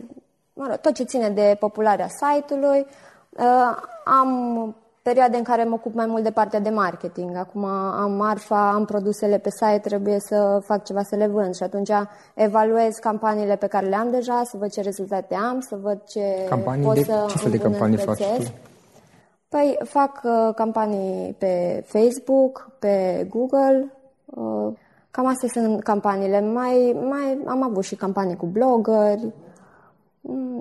mă 0.53 0.67
rog, 0.69 0.77
tot 0.77 0.95
ce 0.95 1.05
ține 1.05 1.29
de 1.29 1.57
popularea 1.61 2.09
site-ului. 2.09 2.87
Uh, 3.31 3.77
am 4.05 4.75
perioade 5.09 5.37
în 5.37 5.43
care 5.43 5.65
mă 5.65 5.75
ocup 5.75 5.95
mai 5.95 6.07
mult 6.07 6.23
de 6.23 6.31
partea 6.31 6.61
de 6.61 6.71
marketing. 6.71 7.37
Acum 7.37 7.65
am 7.65 8.13
marfa, 8.13 8.71
am 8.71 8.85
produsele 8.85 9.39
pe 9.39 9.51
site, 9.51 9.81
trebuie 9.83 10.21
să 10.21 10.61
fac 10.65 10.85
ceva 10.85 11.03
să 11.03 11.17
le 11.17 11.27
vând 11.27 11.55
și 11.55 11.63
atunci 11.63 11.91
evaluez 12.35 12.95
campaniile 12.95 13.57
pe 13.57 13.67
care 13.67 13.87
le 13.87 13.97
am 13.97 14.11
deja, 14.11 14.43
să 14.45 14.57
văd 14.57 14.71
ce 14.71 14.81
rezultate 14.81 15.35
am, 15.35 15.61
să 15.61 15.77
văd 15.83 16.03
ce 16.09 16.47
campanii 16.49 16.85
pot 16.85 16.95
de, 16.95 17.03
să 17.03 17.27
Ce 17.29 17.39
fel 17.39 17.51
de 17.51 17.59
campanii 17.59 17.97
faci 17.97 18.25
tu? 18.37 18.43
Păi 19.49 19.79
fac 19.85 20.21
uh, 20.25 20.55
campanii 20.55 21.35
pe 21.39 21.85
Facebook, 21.87 22.71
pe 22.79 23.27
Google, 23.31 23.93
uh, 24.25 24.73
cam 25.11 25.27
astea 25.27 25.49
sunt 25.53 25.83
campaniile. 25.83 26.41
Mai, 26.41 26.97
mai 27.09 27.39
am 27.47 27.63
avut 27.63 27.85
și 27.85 27.95
campanii 27.95 28.37
cu 28.37 28.47
blogări, 28.47 29.21
Mm, 29.23 29.44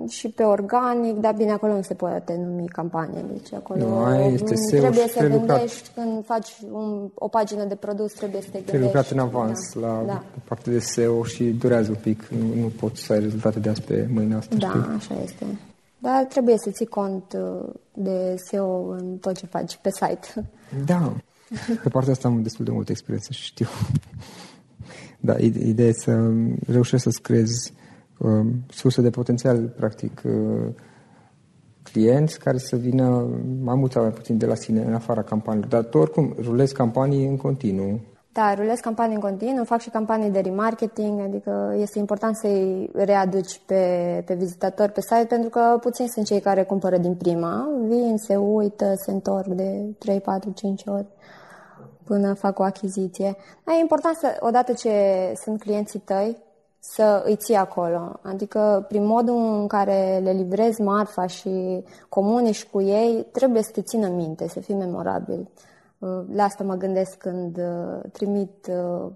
și 0.08 0.28
pe 0.28 0.42
organic, 0.42 1.16
dar 1.16 1.34
bine, 1.34 1.50
acolo 1.50 1.72
nu 1.72 1.82
se 1.82 1.94
poate 1.94 2.40
numi 2.46 2.66
campanie. 2.68 3.24
Deci 3.32 3.52
acolo 3.52 3.88
nu, 3.88 4.04
aia 4.04 4.26
este 4.26 4.54
SEO 4.54 4.80
trebuie 4.80 5.08
să 5.08 5.26
gândești 5.28 5.90
când 5.94 6.24
faci 6.24 6.56
un, 6.72 7.10
o 7.14 7.28
pagină 7.28 7.64
de 7.64 7.74
produs, 7.74 8.12
trebuie 8.12 8.40
să 8.40 8.46
te 8.46 8.58
gândești. 8.58 8.70
Trebuie 8.70 8.92
lucrat 8.92 9.10
în 9.10 9.18
avans 9.18 9.58
da, 9.80 9.86
la 9.86 10.02
da. 10.06 10.24
partea 10.44 10.72
de 10.72 10.78
SEO 10.78 11.24
și 11.24 11.44
durează 11.44 11.90
un 11.90 11.98
pic. 12.00 12.26
Nu, 12.26 12.60
nu 12.60 12.72
poți 12.80 13.02
să 13.02 13.12
ai 13.12 13.20
rezultate 13.20 13.58
de 13.58 13.68
azi 13.68 13.82
pe 13.82 14.08
mâine 14.12 14.34
asta. 14.34 14.56
Da, 14.56 14.68
știi? 14.68 14.80
așa 14.96 15.22
este. 15.22 15.44
Dar 15.98 16.24
trebuie 16.24 16.58
să 16.58 16.70
ții 16.70 16.86
cont 16.86 17.36
uh, 17.36 17.72
de 17.92 18.34
SEO 18.50 18.88
în 18.88 19.16
tot 19.16 19.36
ce 19.36 19.46
faci 19.46 19.78
pe 19.82 19.90
site. 19.90 20.28
Da. 20.86 21.12
Pe 21.82 21.88
partea 21.88 22.12
asta 22.12 22.28
am 22.28 22.42
destul 22.42 22.64
de 22.64 22.70
multă 22.70 22.90
experiență 22.90 23.32
și 23.32 23.42
știu. 23.42 23.66
Da, 25.20 25.38
ideea 25.38 25.88
e 25.88 25.92
să 25.92 26.30
reușești 26.66 27.04
să-ți 27.04 27.22
crezi 27.22 27.72
uh, 28.18 28.46
sursă 28.68 29.00
de 29.00 29.10
potențial, 29.10 29.58
practic, 29.76 30.22
uh, 30.24 30.72
clienți 31.82 32.38
care 32.38 32.58
să 32.58 32.76
vină 32.76 33.28
mai 33.62 33.74
mult 33.74 33.92
sau 33.92 34.02
mai 34.02 34.12
puțin 34.12 34.38
de 34.38 34.46
la 34.46 34.54
sine, 34.54 34.82
în 34.82 34.94
afara 34.94 35.22
campaniilor. 35.22 35.70
Dar 35.70 35.84
tu 35.84 35.98
oricum 35.98 36.34
rulezi 36.38 36.74
campanii 36.74 37.26
în 37.26 37.36
continuu. 37.36 38.00
Da, 38.32 38.54
rulez 38.54 38.78
campanii 38.78 39.14
în 39.14 39.20
continuu, 39.20 39.64
fac 39.64 39.80
și 39.80 39.90
campanii 39.90 40.30
de 40.30 40.40
remarketing, 40.40 41.20
adică 41.20 41.74
este 41.78 41.98
important 41.98 42.36
să-i 42.36 42.90
readuci 42.94 43.60
pe, 43.66 43.82
pe 44.26 44.34
vizitatori 44.34 44.92
pe 44.92 45.00
site, 45.00 45.26
pentru 45.28 45.48
că 45.48 45.78
puțini 45.80 46.08
sunt 46.08 46.26
cei 46.26 46.40
care 46.40 46.62
cumpără 46.62 46.96
din 46.96 47.14
prima, 47.14 47.68
vin, 47.88 48.16
se 48.16 48.36
uită, 48.36 48.92
se 48.96 49.10
întorc 49.10 49.46
de 49.46 49.94
3, 49.98 50.20
4, 50.20 50.50
5 50.50 50.82
ori 50.86 51.06
până 52.04 52.34
fac 52.34 52.58
o 52.58 52.62
achiziție. 52.62 53.36
Dar 53.64 53.74
e 53.76 53.80
important 53.80 54.16
să, 54.16 54.36
odată 54.40 54.72
ce 54.72 54.92
sunt 55.44 55.60
clienții 55.60 55.98
tăi, 55.98 56.36
să 56.86 57.22
îi 57.24 57.36
ții 57.36 57.54
acolo. 57.54 58.18
Adică, 58.22 58.84
prin 58.88 59.04
modul 59.06 59.36
în 59.36 59.66
care 59.66 60.20
le 60.22 60.30
livrezi 60.30 60.80
marfa 60.80 61.26
și 61.26 61.84
comunici 62.08 62.64
cu 62.64 62.80
ei, 62.80 63.26
trebuie 63.32 63.62
să 63.62 63.70
te 63.72 63.82
țină 63.82 64.08
minte, 64.08 64.48
să 64.48 64.60
fii 64.60 64.74
memorabil. 64.74 65.48
Uh, 65.98 66.22
la 66.32 66.42
asta 66.42 66.64
mă 66.64 66.74
gândesc 66.74 67.16
când 67.16 67.56
uh, 67.56 68.10
trimit 68.12 68.70
uh, 68.70 69.10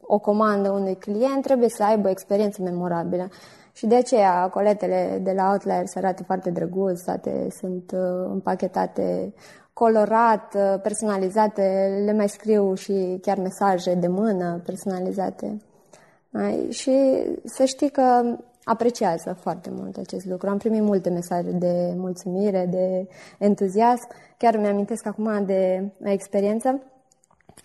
o 0.00 0.18
comandă 0.18 0.70
unui 0.70 0.96
client, 0.96 1.42
trebuie 1.42 1.68
să 1.68 1.84
aibă 1.84 2.06
o 2.06 2.10
experiență 2.10 2.62
memorabilă. 2.62 3.28
Și 3.72 3.86
de 3.86 3.94
aceea 3.94 4.48
coletele 4.48 5.20
de 5.22 5.32
la 5.32 5.50
Outliers 5.50 5.94
arată 5.94 6.22
foarte 6.22 6.50
drăguț, 6.50 7.00
toate 7.00 7.48
sunt 7.50 7.94
împachetate 8.30 9.34
colorat, 9.72 10.56
personalizate, 10.82 12.02
le 12.04 12.12
mai 12.12 12.28
scriu 12.28 12.74
și 12.74 13.18
chiar 13.22 13.38
mesaje 13.38 13.94
de 13.94 14.08
mână 14.08 14.60
personalizate. 14.64 15.58
Și 16.68 17.24
să 17.44 17.64
știi 17.64 17.90
că 17.90 18.36
apreciază 18.64 19.36
foarte 19.40 19.70
mult 19.72 19.96
acest 19.96 20.26
lucru. 20.26 20.48
Am 20.48 20.58
primit 20.58 20.82
multe 20.82 21.10
mesaje 21.10 21.50
de 21.50 21.92
mulțumire, 21.96 22.66
de 22.70 23.08
entuziasm. 23.38 24.08
Chiar 24.36 24.56
mi-amintesc 24.56 25.06
acum 25.06 25.44
de 25.46 25.90
o 26.04 26.10
experiență. 26.10 26.82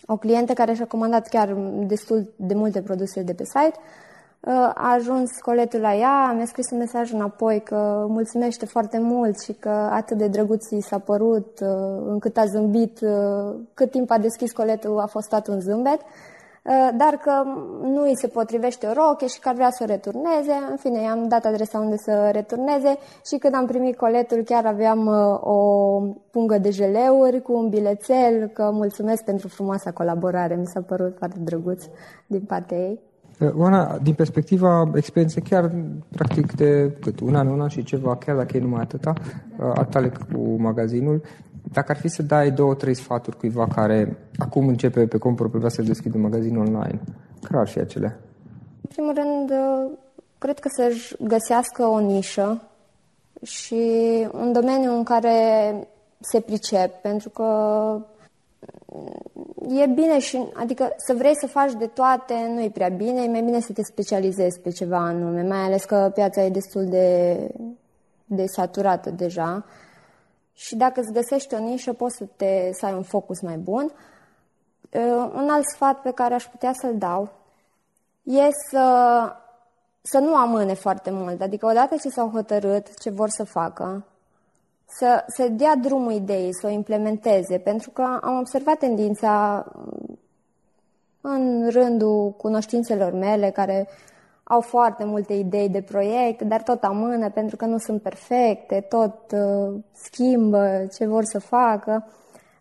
O 0.05 0.17
clientă 0.17 0.53
care 0.53 0.73
și-a 0.73 0.87
comandat 0.87 1.27
chiar 1.27 1.53
destul 1.87 2.33
de 2.35 2.53
multe 2.53 2.81
produse 2.81 3.21
de 3.21 3.33
pe 3.33 3.43
site, 3.43 3.79
a 4.73 4.93
ajuns 4.93 5.31
coletul 5.41 5.79
la 5.79 5.95
ea, 5.95 6.33
mi-a 6.35 6.45
scris 6.45 6.69
un 6.71 6.77
mesaj 6.77 7.11
înapoi 7.11 7.61
că 7.61 8.05
mulțumește 8.09 8.65
foarte 8.65 8.99
mult 8.99 9.41
și 9.41 9.53
că 9.53 9.69
atât 9.69 10.17
de 10.17 10.27
drăguț 10.27 10.69
i 10.69 10.81
s-a 10.81 10.99
părut, 10.99 11.59
încât 12.05 12.37
a 12.37 12.45
zâmbit, 12.45 12.99
cât 13.73 13.91
timp 13.91 14.11
a 14.11 14.17
deschis 14.17 14.51
coletul 14.51 14.99
a 14.99 15.05
fost 15.05 15.29
tot 15.29 15.47
un 15.47 15.59
zâmbet. 15.59 15.99
Uh, 16.63 16.89
dar 16.97 17.13
că 17.13 17.31
nu 17.81 18.01
îi 18.01 18.15
se 18.15 18.27
potrivește 18.27 18.87
o 18.87 18.93
roche 18.93 19.27
și 19.27 19.39
că 19.39 19.49
ar 19.49 19.55
vrea 19.55 19.69
să 19.69 19.83
o 19.83 19.85
returneze. 19.85 20.51
În 20.69 20.77
fine, 20.77 21.01
i-am 21.01 21.27
dat 21.27 21.45
adresa 21.45 21.79
unde 21.79 21.97
să 21.97 22.29
returneze 22.31 22.97
și 23.25 23.37
când 23.37 23.55
am 23.55 23.65
primit 23.65 23.97
coletul 23.97 24.41
chiar 24.45 24.65
aveam 24.65 25.05
uh, 25.05 25.39
o 25.41 25.57
pungă 26.31 26.57
de 26.57 26.69
jeleuri 26.69 27.41
cu 27.41 27.53
un 27.53 27.69
bilețel, 27.69 28.47
că 28.53 28.69
mulțumesc 28.73 29.23
pentru 29.23 29.47
frumoasa 29.47 29.91
colaborare, 29.91 30.55
mi 30.55 30.65
s-a 30.65 30.81
părut 30.81 31.15
foarte 31.17 31.39
drăguț 31.39 31.83
din 32.27 32.41
partea 32.41 32.77
ei. 32.77 32.99
Uh, 33.39 33.53
Oana, 33.55 33.97
din 33.97 34.13
perspectiva 34.13 34.91
experienței 34.95 35.41
chiar 35.41 35.71
practic 36.09 36.55
de 36.55 36.97
cât, 37.01 37.19
un 37.19 37.35
an, 37.35 37.47
un 37.47 37.61
an 37.61 37.67
și 37.67 37.83
ceva, 37.83 38.15
chiar 38.15 38.35
dacă 38.35 38.57
e 38.57 38.59
numai 38.59 38.81
atâta, 38.81 39.13
atale 39.57 40.11
cu 40.31 40.55
magazinul, 40.57 41.21
dacă 41.71 41.91
ar 41.91 41.97
fi 41.97 42.07
să 42.07 42.21
dai 42.21 42.51
două, 42.51 42.75
trei 42.75 42.93
sfaturi 42.93 43.37
cuiva 43.37 43.67
care 43.67 44.17
acum 44.37 44.67
începe 44.67 45.07
pe 45.07 45.17
cont 45.17 45.35
propriu 45.35 45.69
să 45.69 45.81
deschidă 45.81 46.17
un 46.17 46.23
magazin 46.23 46.57
online, 46.57 46.99
care 47.41 47.59
ar 47.59 47.67
fi 47.67 47.79
acele? 47.79 48.19
În 48.81 48.89
primul 48.89 49.13
rând, 49.13 49.51
cred 50.37 50.59
că 50.59 50.69
să-și 50.71 51.15
găsească 51.19 51.83
o 51.83 51.99
nișă 51.99 52.61
și 53.41 53.83
un 54.31 54.51
domeniu 54.51 54.95
în 54.95 55.03
care 55.03 55.33
se 56.19 56.39
pricep, 56.39 57.01
pentru 57.01 57.29
că 57.29 57.47
e 59.69 59.85
bine 59.85 60.19
și, 60.19 60.43
adică 60.53 60.93
să 60.97 61.13
vrei 61.17 61.35
să 61.35 61.47
faci 61.47 61.73
de 61.73 61.85
toate 61.85 62.33
nu 62.53 62.61
e 62.61 62.69
prea 62.69 62.89
bine, 62.89 63.21
e 63.23 63.27
mai 63.27 63.41
bine 63.41 63.59
să 63.59 63.73
te 63.73 63.83
specializezi 63.83 64.59
pe 64.59 64.69
ceva 64.69 64.97
anume, 64.97 65.41
mai 65.41 65.57
ales 65.57 65.83
că 65.83 66.11
piața 66.13 66.41
e 66.41 66.49
destul 66.49 66.85
de, 66.85 67.37
de 68.25 68.45
saturată 68.45 69.09
deja 69.09 69.65
și 70.53 70.75
dacă 70.75 70.99
îți 70.99 71.11
găsești 71.11 71.53
o 71.53 71.59
nișă, 71.59 71.93
poți 71.93 72.15
să, 72.15 72.25
te, 72.35 72.69
să 72.73 72.85
ai 72.85 72.93
un 72.93 73.03
focus 73.03 73.41
mai 73.41 73.57
bun. 73.57 73.91
Uh, 74.91 75.31
un 75.35 75.49
alt 75.49 75.65
sfat 75.65 76.01
pe 76.01 76.11
care 76.11 76.33
aș 76.33 76.45
putea 76.45 76.73
să-l 76.73 76.97
dau 76.97 77.31
e 78.23 78.49
să, 78.69 79.35
să 80.01 80.17
nu 80.17 80.35
amâne 80.35 80.73
foarte 80.73 81.11
mult. 81.11 81.41
Adică 81.41 81.65
odată 81.65 81.95
ce 81.95 82.09
s-au 82.09 82.29
hotărât 82.29 82.99
ce 82.99 83.09
vor 83.09 83.29
să 83.29 83.43
facă, 83.43 84.05
să, 84.85 85.23
să 85.27 85.47
dea 85.47 85.75
drumul 85.75 86.11
ideii, 86.11 86.53
să 86.53 86.67
o 86.67 86.69
implementeze, 86.69 87.57
pentru 87.57 87.89
că 87.89 88.19
am 88.21 88.37
observat 88.39 88.77
tendința 88.77 89.65
în 91.21 91.69
rândul 91.69 92.31
cunoștințelor 92.31 93.11
mele 93.11 93.49
care 93.49 93.87
au 94.43 94.61
foarte 94.61 95.03
multe 95.03 95.33
idei 95.33 95.69
de 95.69 95.81
proiect, 95.81 96.41
dar 96.41 96.61
tot 96.61 96.83
amână 96.83 97.29
pentru 97.29 97.55
că 97.55 97.65
nu 97.65 97.77
sunt 97.77 98.01
perfecte, 98.01 98.85
tot 98.89 99.31
uh, 99.31 99.79
schimbă 99.91 100.87
ce 100.97 101.05
vor 101.05 101.23
să 101.23 101.39
facă. 101.39 102.07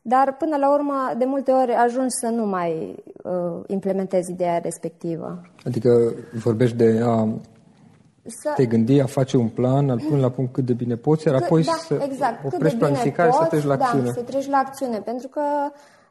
Dar 0.02 0.36
până 0.38 0.56
la 0.56 0.72
urmă, 0.72 0.94
de 1.18 1.24
multe 1.24 1.50
ori 1.50 1.72
ajungi 1.72 2.14
să 2.20 2.28
nu 2.28 2.46
mai 2.46 2.94
uh, 3.22 3.62
implementezi 3.66 4.30
ideea 4.30 4.58
respectivă. 4.58 5.40
Adică 5.64 6.12
vorbești 6.32 6.76
de 6.76 7.00
a 7.04 7.28
să... 8.26 8.52
te 8.56 8.66
gândi, 8.66 9.00
a 9.00 9.06
face 9.06 9.36
un 9.36 9.48
plan, 9.48 9.90
al 9.90 10.00
pune 10.08 10.20
la 10.20 10.30
punct 10.30 10.52
cât 10.52 10.64
de 10.64 10.72
bine 10.72 10.96
poți, 10.96 11.26
iar 11.26 11.42
apoi 11.42 11.62
da, 11.62 11.72
să 11.72 12.02
exact, 12.04 12.44
oprești 12.44 12.78
planificare 12.78 13.30
și 13.30 13.36
să 13.36 13.44
treci 13.44 13.64
la 13.64 13.76
da, 13.76 13.84
acțiune. 13.84 14.10
să 14.12 14.22
treci 14.22 14.48
la 14.48 14.56
acțiune, 14.56 14.98
pentru 14.98 15.28
că 15.28 15.40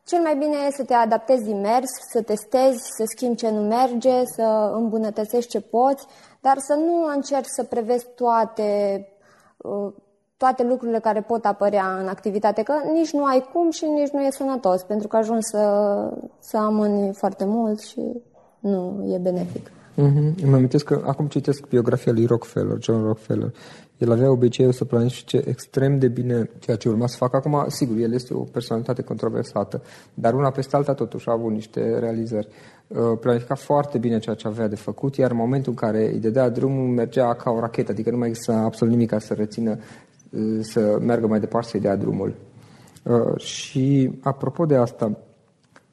cel 0.03 0.21
mai 0.21 0.35
bine 0.37 0.55
e 0.67 0.71
să 0.71 0.83
te 0.83 0.93
adaptezi 0.93 1.43
din 1.43 1.59
mers, 1.59 1.89
să 2.11 2.21
testezi, 2.21 2.79
să 2.97 3.03
schimbi 3.05 3.35
ce 3.35 3.49
nu 3.49 3.61
merge, 3.61 4.25
să 4.25 4.71
îmbunătățești 4.75 5.49
ce 5.49 5.61
poți, 5.61 6.05
dar 6.41 6.57
să 6.57 6.73
nu 6.73 7.05
încerci 7.15 7.55
să 7.55 7.63
prevezi 7.63 8.05
toate, 8.15 9.07
uh, 9.57 9.93
toate 10.37 10.63
lucrurile 10.63 10.99
care 10.99 11.21
pot 11.21 11.45
apărea 11.45 11.97
în 11.99 12.07
activitate, 12.07 12.63
că 12.63 12.73
nici 12.93 13.11
nu 13.11 13.25
ai 13.25 13.49
cum 13.53 13.71
și 13.71 13.85
nici 13.85 14.09
nu 14.09 14.21
e 14.21 14.31
sănătos, 14.31 14.83
pentru 14.83 15.07
că 15.07 15.17
ajungi 15.17 15.45
să, 15.45 15.63
să 16.39 16.57
amâni 16.57 17.13
foarte 17.13 17.45
mult 17.45 17.79
și 17.79 18.21
nu 18.59 19.05
e 19.13 19.17
benefic. 19.17 19.69
Mm-hmm. 19.69 20.43
Îmi 20.43 20.53
amintesc 20.53 20.85
că 20.85 21.01
acum 21.05 21.27
citesc 21.27 21.67
biografia 21.67 22.11
lui 22.11 22.25
Rockefeller, 22.25 22.77
John 22.79 23.03
Rockefeller. 23.03 23.53
El 24.01 24.11
avea 24.11 24.31
obiceiul 24.31 24.71
să 24.71 24.85
planifice 24.85 25.41
extrem 25.45 25.99
de 25.99 26.07
bine 26.07 26.49
ceea 26.59 26.77
ce 26.77 26.89
urma 26.89 27.07
să 27.07 27.17
facă. 27.17 27.35
Acum, 27.35 27.65
sigur, 27.67 27.97
el 27.97 28.13
este 28.13 28.33
o 28.33 28.39
personalitate 28.39 29.01
controversată, 29.01 29.81
dar 30.13 30.33
una 30.33 30.51
peste 30.51 30.75
alta 30.75 30.93
totuși 30.93 31.29
a 31.29 31.31
avut 31.31 31.51
niște 31.51 31.99
realizări. 31.99 32.47
Uh, 32.87 32.97
planifica 33.19 33.55
foarte 33.55 33.97
bine 33.97 34.19
ceea 34.19 34.35
ce 34.35 34.47
avea 34.47 34.67
de 34.67 34.75
făcut, 34.75 35.15
iar 35.15 35.31
în 35.31 35.37
momentul 35.37 35.71
în 35.71 35.77
care 35.77 36.11
îi 36.11 36.19
dădea 36.19 36.49
drumul, 36.49 36.87
mergea 36.87 37.33
ca 37.33 37.51
o 37.51 37.59
rachetă, 37.59 37.91
adică 37.91 38.09
nu 38.09 38.17
mai 38.17 38.27
există 38.27 38.51
absolut 38.51 38.93
nimic 38.93 39.09
ca 39.09 39.19
să 39.19 39.33
rețină, 39.33 39.77
uh, 40.29 40.59
să 40.61 40.97
meargă 41.01 41.27
mai 41.27 41.39
departe, 41.39 41.69
să-i 41.69 41.79
dea 41.79 41.95
drumul. 41.95 42.35
Uh, 43.03 43.37
și, 43.37 44.11
apropo 44.21 44.65
de 44.65 44.75
asta, 44.75 45.17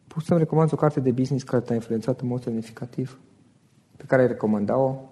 poți 0.07 0.27
să-mi 0.27 0.39
recomanzi 0.39 0.75
o 0.75 0.77
carte 0.77 1.01
de 1.01 1.11
business 1.11 1.45
care 1.45 1.63
te-a 1.63 1.75
influențat 1.75 2.21
în 2.21 2.29
mod 2.29 2.43
semnificativ? 2.43 3.19
Pe 3.97 4.05
care 4.07 4.23
ai 4.23 4.29
recomanda-o? 4.29 5.08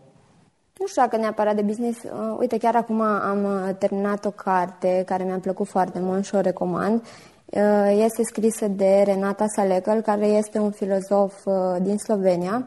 Nu 0.78 0.86
știu 0.86 1.02
dacă 1.02 1.16
neapărat 1.16 1.54
de 1.54 1.62
business. 1.62 2.02
Uh, 2.02 2.36
uite, 2.38 2.58
chiar 2.58 2.76
acum 2.76 3.00
am 3.00 3.44
uh, 3.44 3.74
terminat 3.78 4.24
o 4.24 4.30
carte 4.30 5.02
care 5.06 5.24
mi-a 5.24 5.38
plăcut 5.38 5.66
foarte 5.66 5.98
mult 6.00 6.24
și 6.24 6.34
o 6.34 6.40
recomand. 6.40 7.02
Uh, 7.44 8.02
este 8.04 8.22
scrisă 8.22 8.68
de 8.68 9.02
Renata 9.04 9.46
Salekel, 9.46 10.00
care 10.00 10.26
este 10.26 10.58
un 10.58 10.70
filozof 10.70 11.46
uh, 11.46 11.54
din 11.80 11.98
Slovenia. 11.98 12.66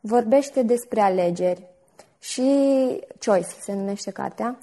Vorbește 0.00 0.62
despre 0.62 1.00
alegeri 1.00 1.66
și 2.18 2.42
Choice 3.24 3.48
se 3.60 3.74
numește 3.74 4.10
cartea 4.10 4.58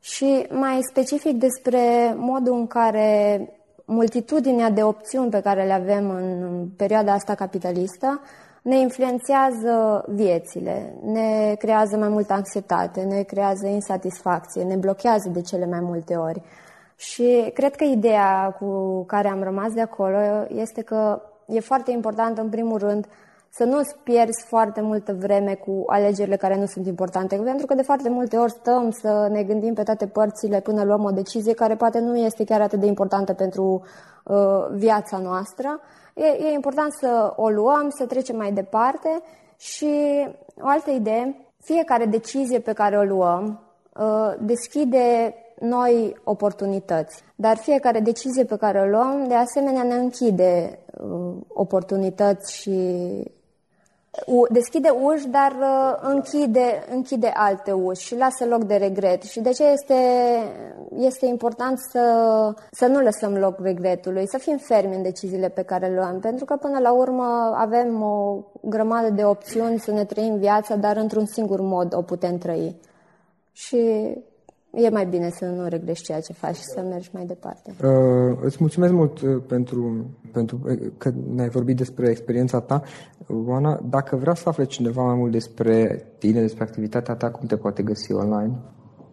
și 0.00 0.46
mai 0.50 0.78
specific 0.90 1.36
despre 1.36 2.14
modul 2.16 2.54
în 2.54 2.66
care 2.66 3.40
multitudinea 3.84 4.70
de 4.70 4.82
opțiuni 4.82 5.30
pe 5.30 5.40
care 5.40 5.64
le 5.64 5.72
avem 5.72 6.10
în 6.10 6.66
perioada 6.76 7.12
asta 7.12 7.34
capitalistă 7.34 8.20
ne 8.68 8.78
influențează 8.78 10.04
viețile, 10.08 10.94
ne 11.02 11.54
creează 11.58 11.96
mai 11.96 12.08
multă 12.08 12.32
anxietate, 12.32 13.00
ne 13.00 13.22
creează 13.22 13.66
insatisfacție, 13.66 14.62
ne 14.62 14.76
blochează 14.76 15.28
de 15.28 15.40
cele 15.40 15.66
mai 15.66 15.80
multe 15.80 16.14
ori. 16.14 16.42
Și 16.96 17.50
cred 17.54 17.76
că 17.76 17.84
ideea 17.84 18.56
cu 18.60 19.02
care 19.04 19.28
am 19.28 19.42
rămas 19.42 19.72
de 19.72 19.80
acolo 19.80 20.18
este 20.48 20.82
că 20.82 21.22
e 21.46 21.60
foarte 21.60 21.90
important, 21.90 22.38
în 22.38 22.48
primul 22.48 22.78
rând, 22.78 23.06
să 23.50 23.64
nu-ți 23.64 23.96
pierzi 24.02 24.44
foarte 24.46 24.80
multă 24.80 25.16
vreme 25.18 25.54
cu 25.54 25.84
alegerile 25.86 26.36
care 26.36 26.56
nu 26.56 26.66
sunt 26.66 26.86
importante, 26.86 27.36
pentru 27.36 27.66
că 27.66 27.74
de 27.74 27.82
foarte 27.82 28.08
multe 28.08 28.36
ori 28.36 28.50
stăm 28.50 28.90
să 28.90 29.28
ne 29.30 29.42
gândim 29.42 29.74
pe 29.74 29.82
toate 29.82 30.06
părțile 30.06 30.60
până 30.60 30.84
luăm 30.84 31.04
o 31.04 31.10
decizie 31.10 31.54
care 31.54 31.76
poate 31.76 31.98
nu 31.98 32.16
este 32.16 32.44
chiar 32.44 32.60
atât 32.60 32.80
de 32.80 32.86
importantă 32.86 33.32
pentru 33.32 33.82
uh, 34.24 34.66
viața 34.72 35.18
noastră. 35.18 35.80
E, 36.14 36.24
e 36.24 36.52
important 36.52 36.92
să 36.92 37.32
o 37.36 37.48
luăm, 37.48 37.88
să 37.88 38.06
trecem 38.06 38.36
mai 38.36 38.52
departe 38.52 39.22
și 39.56 40.26
o 40.60 40.68
altă 40.68 40.90
idee, 40.90 41.36
fiecare 41.62 42.04
decizie 42.04 42.58
pe 42.58 42.72
care 42.72 42.98
o 42.98 43.02
luăm 43.02 43.60
uh, 43.98 44.34
deschide 44.40 45.34
noi 45.60 46.16
oportunități. 46.24 47.22
Dar 47.34 47.56
fiecare 47.56 48.00
decizie 48.00 48.44
pe 48.44 48.56
care 48.56 48.80
o 48.80 48.84
luăm, 48.84 49.24
de 49.28 49.34
asemenea, 49.34 49.82
ne 49.82 49.94
închide 49.94 50.78
uh, 51.00 51.34
oportunități 51.48 52.54
și 52.54 52.80
deschide 54.50 54.88
uși, 54.88 55.28
dar 55.28 55.56
uh, 55.60 56.12
închide, 56.14 56.84
închide 56.94 57.30
alte 57.34 57.72
uși 57.72 58.06
și 58.06 58.16
lasă 58.16 58.44
loc 58.48 58.64
de 58.64 58.74
regret. 58.74 59.22
Și 59.22 59.40
de 59.40 59.50
ce 59.50 59.64
este, 59.64 59.94
este 60.96 61.26
important 61.26 61.78
să, 61.78 62.02
să 62.70 62.86
nu 62.86 63.00
lăsăm 63.00 63.34
loc 63.34 63.58
regretului, 63.60 64.28
să 64.28 64.38
fim 64.38 64.56
fermi 64.56 64.94
în 64.94 65.02
deciziile 65.02 65.48
pe 65.48 65.62
care 65.62 65.86
le 65.86 65.94
luăm, 65.94 66.18
pentru 66.20 66.44
că 66.44 66.56
până 66.56 66.78
la 66.78 66.92
urmă 66.92 67.54
avem 67.56 68.02
o 68.02 68.44
grămadă 68.60 69.10
de 69.10 69.24
opțiuni 69.24 69.78
să 69.78 69.90
ne 69.90 70.04
trăim 70.04 70.36
viața, 70.36 70.76
dar 70.76 70.96
într-un 70.96 71.26
singur 71.26 71.60
mod 71.60 71.94
o 71.94 72.02
putem 72.02 72.38
trăi. 72.38 72.76
Și 73.52 73.76
e 74.70 74.88
mai 74.88 75.06
bine 75.06 75.30
să 75.30 75.44
nu 75.44 75.68
regrești 75.68 76.04
ceea 76.04 76.20
ce 76.20 76.32
faci 76.32 76.56
și 76.56 76.62
să 76.62 76.80
mergi 76.88 77.10
mai 77.12 77.24
departe. 77.24 77.74
Uh, 77.82 78.38
îți 78.42 78.56
mulțumesc 78.60 78.92
mult 78.92 79.20
uh, 79.20 79.42
pentru, 79.46 80.06
pentru 80.32 80.60
uh, 80.64 80.90
că 80.98 81.12
ne-ai 81.34 81.48
vorbit 81.48 81.76
despre 81.76 82.08
experiența 82.08 82.60
ta. 82.60 82.82
Oana, 83.28 83.80
dacă 83.90 84.16
vrea 84.16 84.34
să 84.34 84.48
afle 84.48 84.64
cineva 84.64 85.02
mai 85.02 85.14
mult 85.14 85.32
despre 85.32 86.06
tine, 86.18 86.40
despre 86.40 86.64
activitatea 86.64 87.14
ta, 87.14 87.30
cum 87.30 87.46
te 87.46 87.56
poate 87.56 87.82
găsi 87.82 88.12
online? 88.12 88.52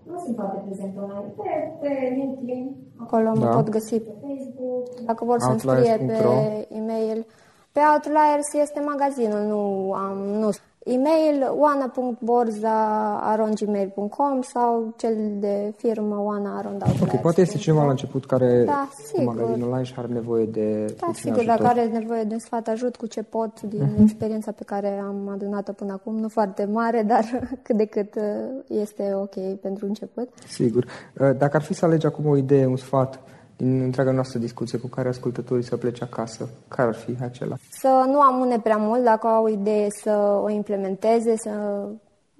Nu 0.03 0.19
sunt 0.19 0.35
foarte 0.35 0.61
prezent 0.65 0.97
online. 0.97 1.33
Pe, 1.35 1.77
pe 1.81 2.13
LinkedIn, 2.15 2.75
acolo 2.97 3.23
da. 3.23 3.45
mă 3.45 3.55
pot 3.55 3.69
găsi 3.69 3.99
pe 3.99 4.11
Facebook. 4.21 5.05
Dacă 5.05 5.25
vor 5.25 5.39
să-mi 5.39 5.59
scrie 5.59 5.97
pe 5.97 6.67
e-mail. 6.69 7.25
Pe 7.71 7.79
Outliers 7.93 8.53
este 8.53 8.79
magazinul, 8.79 9.39
nu 9.39 9.91
am, 9.93 10.17
nu 10.17 10.49
e-mail 10.85 11.53
oana.borza.gmail.com 11.57 14.41
sau 14.41 14.93
cel 14.97 15.15
de 15.39 15.73
firmă 15.77 16.21
oana.arondau. 16.23 16.89
Ok, 17.01 17.21
poate 17.21 17.41
este 17.41 17.57
cineva 17.57 17.83
la 17.83 17.89
început 17.89 18.25
care 18.25 18.63
da, 18.65 18.89
sigur. 19.03 19.23
magazinul 19.23 19.67
online 19.67 19.83
și 19.83 19.93
are 19.97 20.07
nevoie 20.07 20.45
de 20.45 20.95
Da, 20.99 21.09
sigur, 21.13 21.37
ajutor. 21.37 21.55
dacă 21.55 21.67
are 21.67 21.85
nevoie 21.85 22.23
de 22.23 22.33
un 22.33 22.39
sfat, 22.39 22.67
ajut 22.67 22.95
cu 22.95 23.05
ce 23.05 23.23
pot 23.23 23.61
din 23.61 23.81
uh-huh. 23.81 24.01
experiența 24.01 24.51
pe 24.51 24.63
care 24.63 25.01
am 25.05 25.29
adunat-o 25.33 25.71
până 25.71 25.93
acum, 25.93 26.19
nu 26.19 26.29
foarte 26.29 26.65
mare, 26.65 27.03
dar 27.07 27.49
cât 27.61 27.77
de 27.77 27.85
cât 27.85 28.15
uh, 28.15 28.23
este 28.67 29.13
ok 29.13 29.35
pentru 29.61 29.85
început. 29.85 30.29
Sigur. 30.47 30.83
Uh, 30.83 30.89
dacă 31.37 31.55
ar 31.55 31.61
fi 31.61 31.73
să 31.73 31.85
alegi 31.85 32.05
acum 32.05 32.25
o 32.25 32.37
idee, 32.37 32.65
un 32.65 32.77
sfat 32.77 33.19
din 33.57 33.81
întreaga 33.81 34.11
noastră 34.11 34.39
discuție 34.39 34.77
cu 34.77 34.87
care 34.87 35.07
ascultătorii 35.07 35.63
să 35.63 35.77
plece 35.77 36.03
acasă? 36.03 36.49
Care 36.67 36.87
ar 36.87 36.95
fi 36.95 37.17
acela? 37.21 37.55
Să 37.69 38.03
nu 38.07 38.21
amune 38.21 38.59
prea 38.59 38.77
mult 38.77 39.03
dacă 39.03 39.27
au 39.27 39.43
o 39.43 39.49
idee 39.49 39.87
să 39.89 40.39
o 40.43 40.49
implementeze, 40.49 41.33
să 41.37 41.85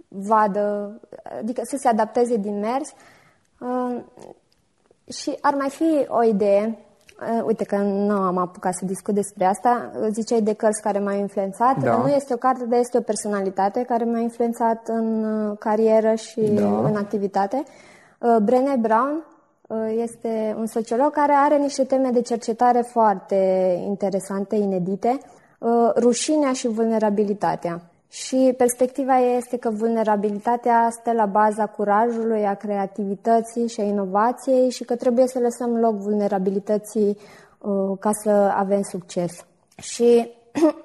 vadă, 0.07 0.99
adică 1.39 1.61
să 1.63 1.77
se 1.79 1.87
adapteze 1.87 2.37
din 2.37 2.59
mers. 2.59 2.93
Uh, 3.59 4.03
și 5.13 5.37
ar 5.41 5.53
mai 5.53 5.69
fi 5.69 6.05
o 6.07 6.23
idee, 6.23 6.77
uh, 7.37 7.43
uite 7.45 7.63
că 7.63 7.77
nu 7.77 8.15
am 8.15 8.37
apucat 8.37 8.73
să 8.73 8.85
discut 8.85 9.13
despre 9.13 9.45
asta, 9.45 9.91
ziceai 10.09 10.41
de 10.41 10.53
cărți 10.53 10.81
care 10.81 10.99
m-au 10.99 11.17
influențat. 11.17 11.83
Da. 11.83 11.97
Nu 11.97 12.07
este 12.07 12.33
o 12.33 12.37
carte, 12.37 12.65
dar 12.65 12.79
este 12.79 12.97
o 12.97 13.01
personalitate 13.01 13.83
care 13.83 14.03
m-a 14.03 14.19
influențat 14.19 14.87
în 14.87 15.23
uh, 15.23 15.57
carieră 15.59 16.13
și 16.13 16.41
da. 16.41 16.87
în 16.87 16.95
activitate. 16.95 17.63
Brené 18.41 18.75
Brown 18.79 19.23
este 19.97 20.55
un 20.57 20.65
sociolog 20.65 21.11
care 21.11 21.33
are 21.33 21.57
niște 21.57 21.83
teme 21.83 22.09
de 22.09 22.21
cercetare 22.21 22.81
foarte 22.81 23.35
interesante, 23.85 24.55
inedite. 24.55 25.17
Rușinea 25.95 26.53
și 26.53 26.67
vulnerabilitatea. 26.67 27.81
Și 28.09 28.53
perspectiva 28.57 29.17
este 29.17 29.57
că 29.57 29.69
vulnerabilitatea 29.69 30.87
stă 30.91 31.11
la 31.11 31.25
baza 31.25 31.65
curajului, 31.65 32.45
a 32.45 32.53
creativității 32.53 33.67
și 33.67 33.79
a 33.79 33.83
inovației 33.83 34.69
și 34.69 34.83
că 34.83 34.95
trebuie 34.95 35.27
să 35.27 35.39
lăsăm 35.39 35.77
loc 35.77 35.95
vulnerabilității 35.95 37.17
uh, 37.59 37.97
ca 37.99 38.09
să 38.23 38.29
avem 38.55 38.81
succes. 38.81 39.45
Și 39.77 40.31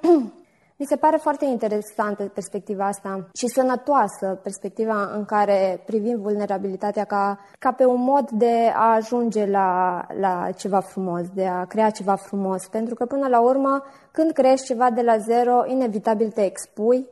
mi 0.80 0.86
se 0.86 0.96
pare 0.96 1.16
foarte 1.16 1.44
interesantă 1.44 2.22
perspectiva 2.22 2.86
asta 2.86 3.28
și 3.34 3.46
sănătoasă 3.46 4.40
perspectiva 4.42 5.10
în 5.14 5.24
care 5.24 5.82
privim 5.86 6.20
vulnerabilitatea 6.20 7.04
ca, 7.04 7.38
ca 7.58 7.72
pe 7.72 7.84
un 7.84 8.02
mod 8.02 8.30
de 8.30 8.72
a 8.74 8.94
ajunge 8.94 9.46
la, 9.46 10.00
la 10.20 10.50
ceva 10.56 10.80
frumos, 10.80 11.28
de 11.34 11.46
a 11.46 11.64
crea 11.64 11.90
ceva 11.90 12.14
frumos. 12.14 12.66
Pentru 12.66 12.94
că 12.94 13.04
până 13.06 13.28
la 13.28 13.40
urmă, 13.40 13.82
când 14.10 14.32
crești 14.32 14.66
ceva 14.66 14.90
de 14.90 15.02
la 15.02 15.16
zero, 15.16 15.64
inevitabil 15.66 16.30
te 16.30 16.44
expui 16.44 17.06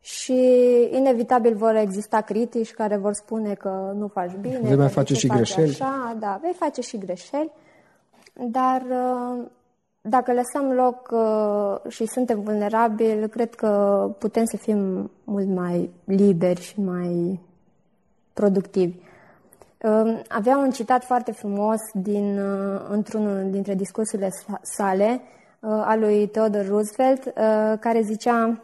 și 0.00 0.38
inevitabil 0.90 1.54
vor 1.56 1.74
exista 1.74 2.20
critici 2.20 2.72
care 2.72 2.96
vor 2.96 3.12
spune 3.12 3.54
că 3.54 3.92
nu 3.94 4.06
faci 4.06 4.32
bine. 4.40 4.58
Vei 4.62 4.76
mai 4.76 4.88
face 4.88 5.14
și 5.14 5.26
greșeli. 5.26 5.70
Așa, 5.70 6.16
da, 6.18 6.38
vei 6.42 6.54
face 6.58 6.80
și 6.80 6.98
greșeli, 6.98 7.52
dar 8.32 8.82
uh, 8.90 9.44
dacă 10.08 10.32
lăsăm 10.32 10.72
loc 10.72 11.08
uh, 11.10 11.90
și 11.92 12.06
suntem 12.06 12.40
vulnerabili, 12.40 13.28
cred 13.28 13.54
că 13.54 13.70
putem 14.18 14.44
să 14.44 14.56
fim 14.56 15.10
mult 15.24 15.48
mai 15.48 15.90
liberi 16.04 16.60
și 16.60 16.80
mai 16.80 17.40
productivi. 18.32 18.96
Uh, 19.82 20.20
avea 20.28 20.56
un 20.56 20.70
citat 20.70 21.04
foarte 21.04 21.32
frumos 21.32 21.80
din, 21.92 22.38
într-unul 22.88 23.50
dintre 23.50 23.74
discursurile 23.74 24.28
sale, 24.62 25.20
al 25.60 26.00
lui 26.00 26.28
Theodore 26.28 26.66
Roosevelt, 26.66 27.32
care 27.80 28.00
zicea 28.02 28.60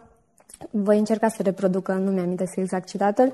voi 0.70 0.98
încerca 0.98 1.28
să 1.28 1.42
reproduc, 1.42 1.88
nu 1.88 2.10
mi-am 2.10 2.36
exact 2.56 2.88
citatul. 2.88 3.32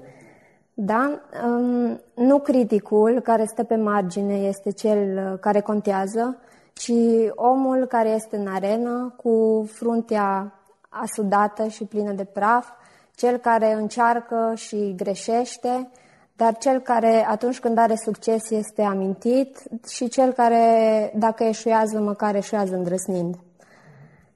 Da? 0.79 1.21
Um, 1.45 2.01
nu 2.15 2.39
criticul 2.39 3.21
care 3.21 3.45
stă 3.45 3.63
pe 3.63 3.77
margine 3.77 4.35
este 4.35 4.71
cel 4.71 5.31
uh, 5.33 5.39
care 5.41 5.61
contează, 5.61 6.37
ci 6.79 6.93
omul 7.35 7.87
care 7.87 8.09
este 8.09 8.37
în 8.37 8.47
arenă 8.47 9.15
cu 9.17 9.65
fruntea 9.73 10.53
asudată 10.89 11.69
și 11.69 11.85
plină 11.85 12.13
de 12.13 12.25
praf, 12.25 12.69
cel 13.15 13.37
care 13.37 13.73
încearcă 13.73 14.53
și 14.55 14.95
greșește, 14.97 15.91
dar 16.37 16.57
cel 16.57 16.81
care 16.81 17.27
atunci 17.29 17.61
când 17.61 17.79
are 17.79 17.95
succes 18.05 18.51
este 18.51 18.83
amintit 18.83 19.63
și 19.89 20.09
cel 20.09 20.33
care, 20.33 21.13
dacă 21.15 21.45
eșuează, 21.45 22.01
măcar 22.01 22.35
eșuează 22.35 22.75
îndrăsnind. 22.75 23.37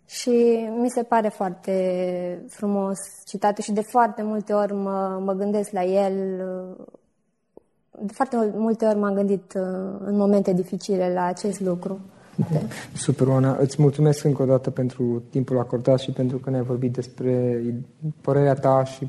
Și 0.06 0.68
mi 0.76 0.90
se 0.90 1.02
pare 1.02 1.28
foarte 1.28 2.44
frumos 2.48 2.98
citatul 3.26 3.62
și 3.62 3.72
de 3.72 3.82
foarte 3.82 4.22
multe 4.22 4.52
ori 4.52 4.74
mă, 4.74 5.20
mă 5.24 5.32
gândesc 5.32 5.70
la 5.70 5.82
el. 5.82 6.36
De 7.98 8.12
foarte 8.12 8.52
multe 8.54 8.86
ori 8.86 8.98
m-am 8.98 9.14
gândit 9.14 9.52
uh, 9.56 9.62
în 9.98 10.16
momente 10.16 10.52
dificile 10.52 11.12
la 11.12 11.24
acest 11.24 11.60
lucru. 11.60 12.00
Super, 12.92 13.26
Oana. 13.26 13.56
Îți 13.60 13.82
mulțumesc 13.82 14.24
încă 14.24 14.42
o 14.42 14.44
dată 14.44 14.70
pentru 14.70 15.22
timpul 15.30 15.58
acordat 15.58 15.98
și 16.00 16.10
pentru 16.10 16.38
că 16.38 16.50
ne-ai 16.50 16.62
vorbit 16.62 16.92
despre 16.92 17.62
părerea 18.20 18.54
ta 18.54 18.84
și 18.84 19.08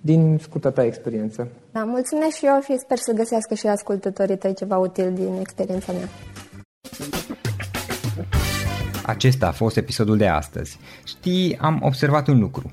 din 0.00 0.38
scurta 0.42 0.70
ta 0.70 0.84
experiență. 0.84 1.48
Da, 1.72 1.84
mulțumesc 1.84 2.36
și 2.36 2.46
eu 2.46 2.60
și 2.60 2.78
sper 2.78 2.98
să 2.98 3.12
găsească 3.12 3.54
și 3.54 3.66
ascultătorii 3.66 4.36
tăi 4.36 4.54
ceva 4.54 4.76
util 4.76 5.12
din 5.12 5.36
experiența 5.40 5.92
mea. 5.92 6.08
Acesta 9.06 9.46
a 9.46 9.52
fost 9.52 9.76
episodul 9.76 10.16
de 10.16 10.26
astăzi. 10.26 10.78
Știi, 11.04 11.58
am 11.60 11.80
observat 11.82 12.28
un 12.28 12.38
lucru. 12.38 12.72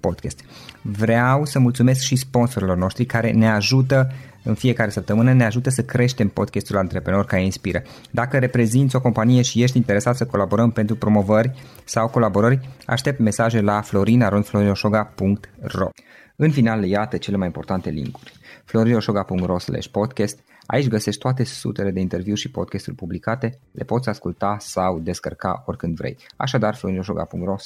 podcast. 0.00 0.40
Vreau 0.82 1.44
să 1.44 1.58
mulțumesc 1.58 2.00
și 2.00 2.16
sponsorilor 2.16 2.76
noștri 2.76 3.04
care 3.04 3.30
ne 3.30 3.48
ajută 3.48 4.12
în 4.42 4.54
fiecare 4.54 4.90
săptămână, 4.90 5.32
ne 5.32 5.44
ajută 5.44 5.70
să 5.70 5.82
creștem 5.82 6.28
podcastul 6.28 6.76
Antreprenor 6.76 7.24
care 7.24 7.44
inspiră. 7.44 7.82
Dacă 8.10 8.38
reprezinți 8.38 8.96
o 8.96 9.00
companie 9.00 9.42
și 9.42 9.62
ești 9.62 9.76
interesat 9.76 10.16
să 10.16 10.26
colaborăm 10.26 10.70
pentru 10.70 10.96
promovări 10.96 11.52
sau 11.84 12.08
colaborări, 12.08 12.68
aștept 12.86 13.18
mesaje 13.18 13.60
la 13.60 13.80
florinarondflorinoșoga.ro 13.80 15.88
În 16.36 16.50
final, 16.50 16.84
iată 16.84 17.16
cele 17.16 17.36
mai 17.36 17.46
importante 17.46 17.90
linkuri. 17.90 18.32
florinoșoga.ro 18.64 19.56
podcast 19.90 20.38
Aici 20.66 20.88
găsești 20.88 21.20
toate 21.20 21.44
sutele 21.44 21.90
de 21.90 22.00
interviuri 22.00 22.40
și 22.40 22.50
podcasturi 22.50 22.96
publicate, 22.96 23.58
le 23.72 23.84
poți 23.84 24.08
asculta 24.08 24.56
sau 24.60 24.98
descărca 24.98 25.62
oricând 25.66 25.96
vrei. 25.96 26.16
Așadar, 26.36 26.74
florinoșoga.ro 26.74 27.56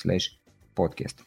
podcast. 0.73 1.27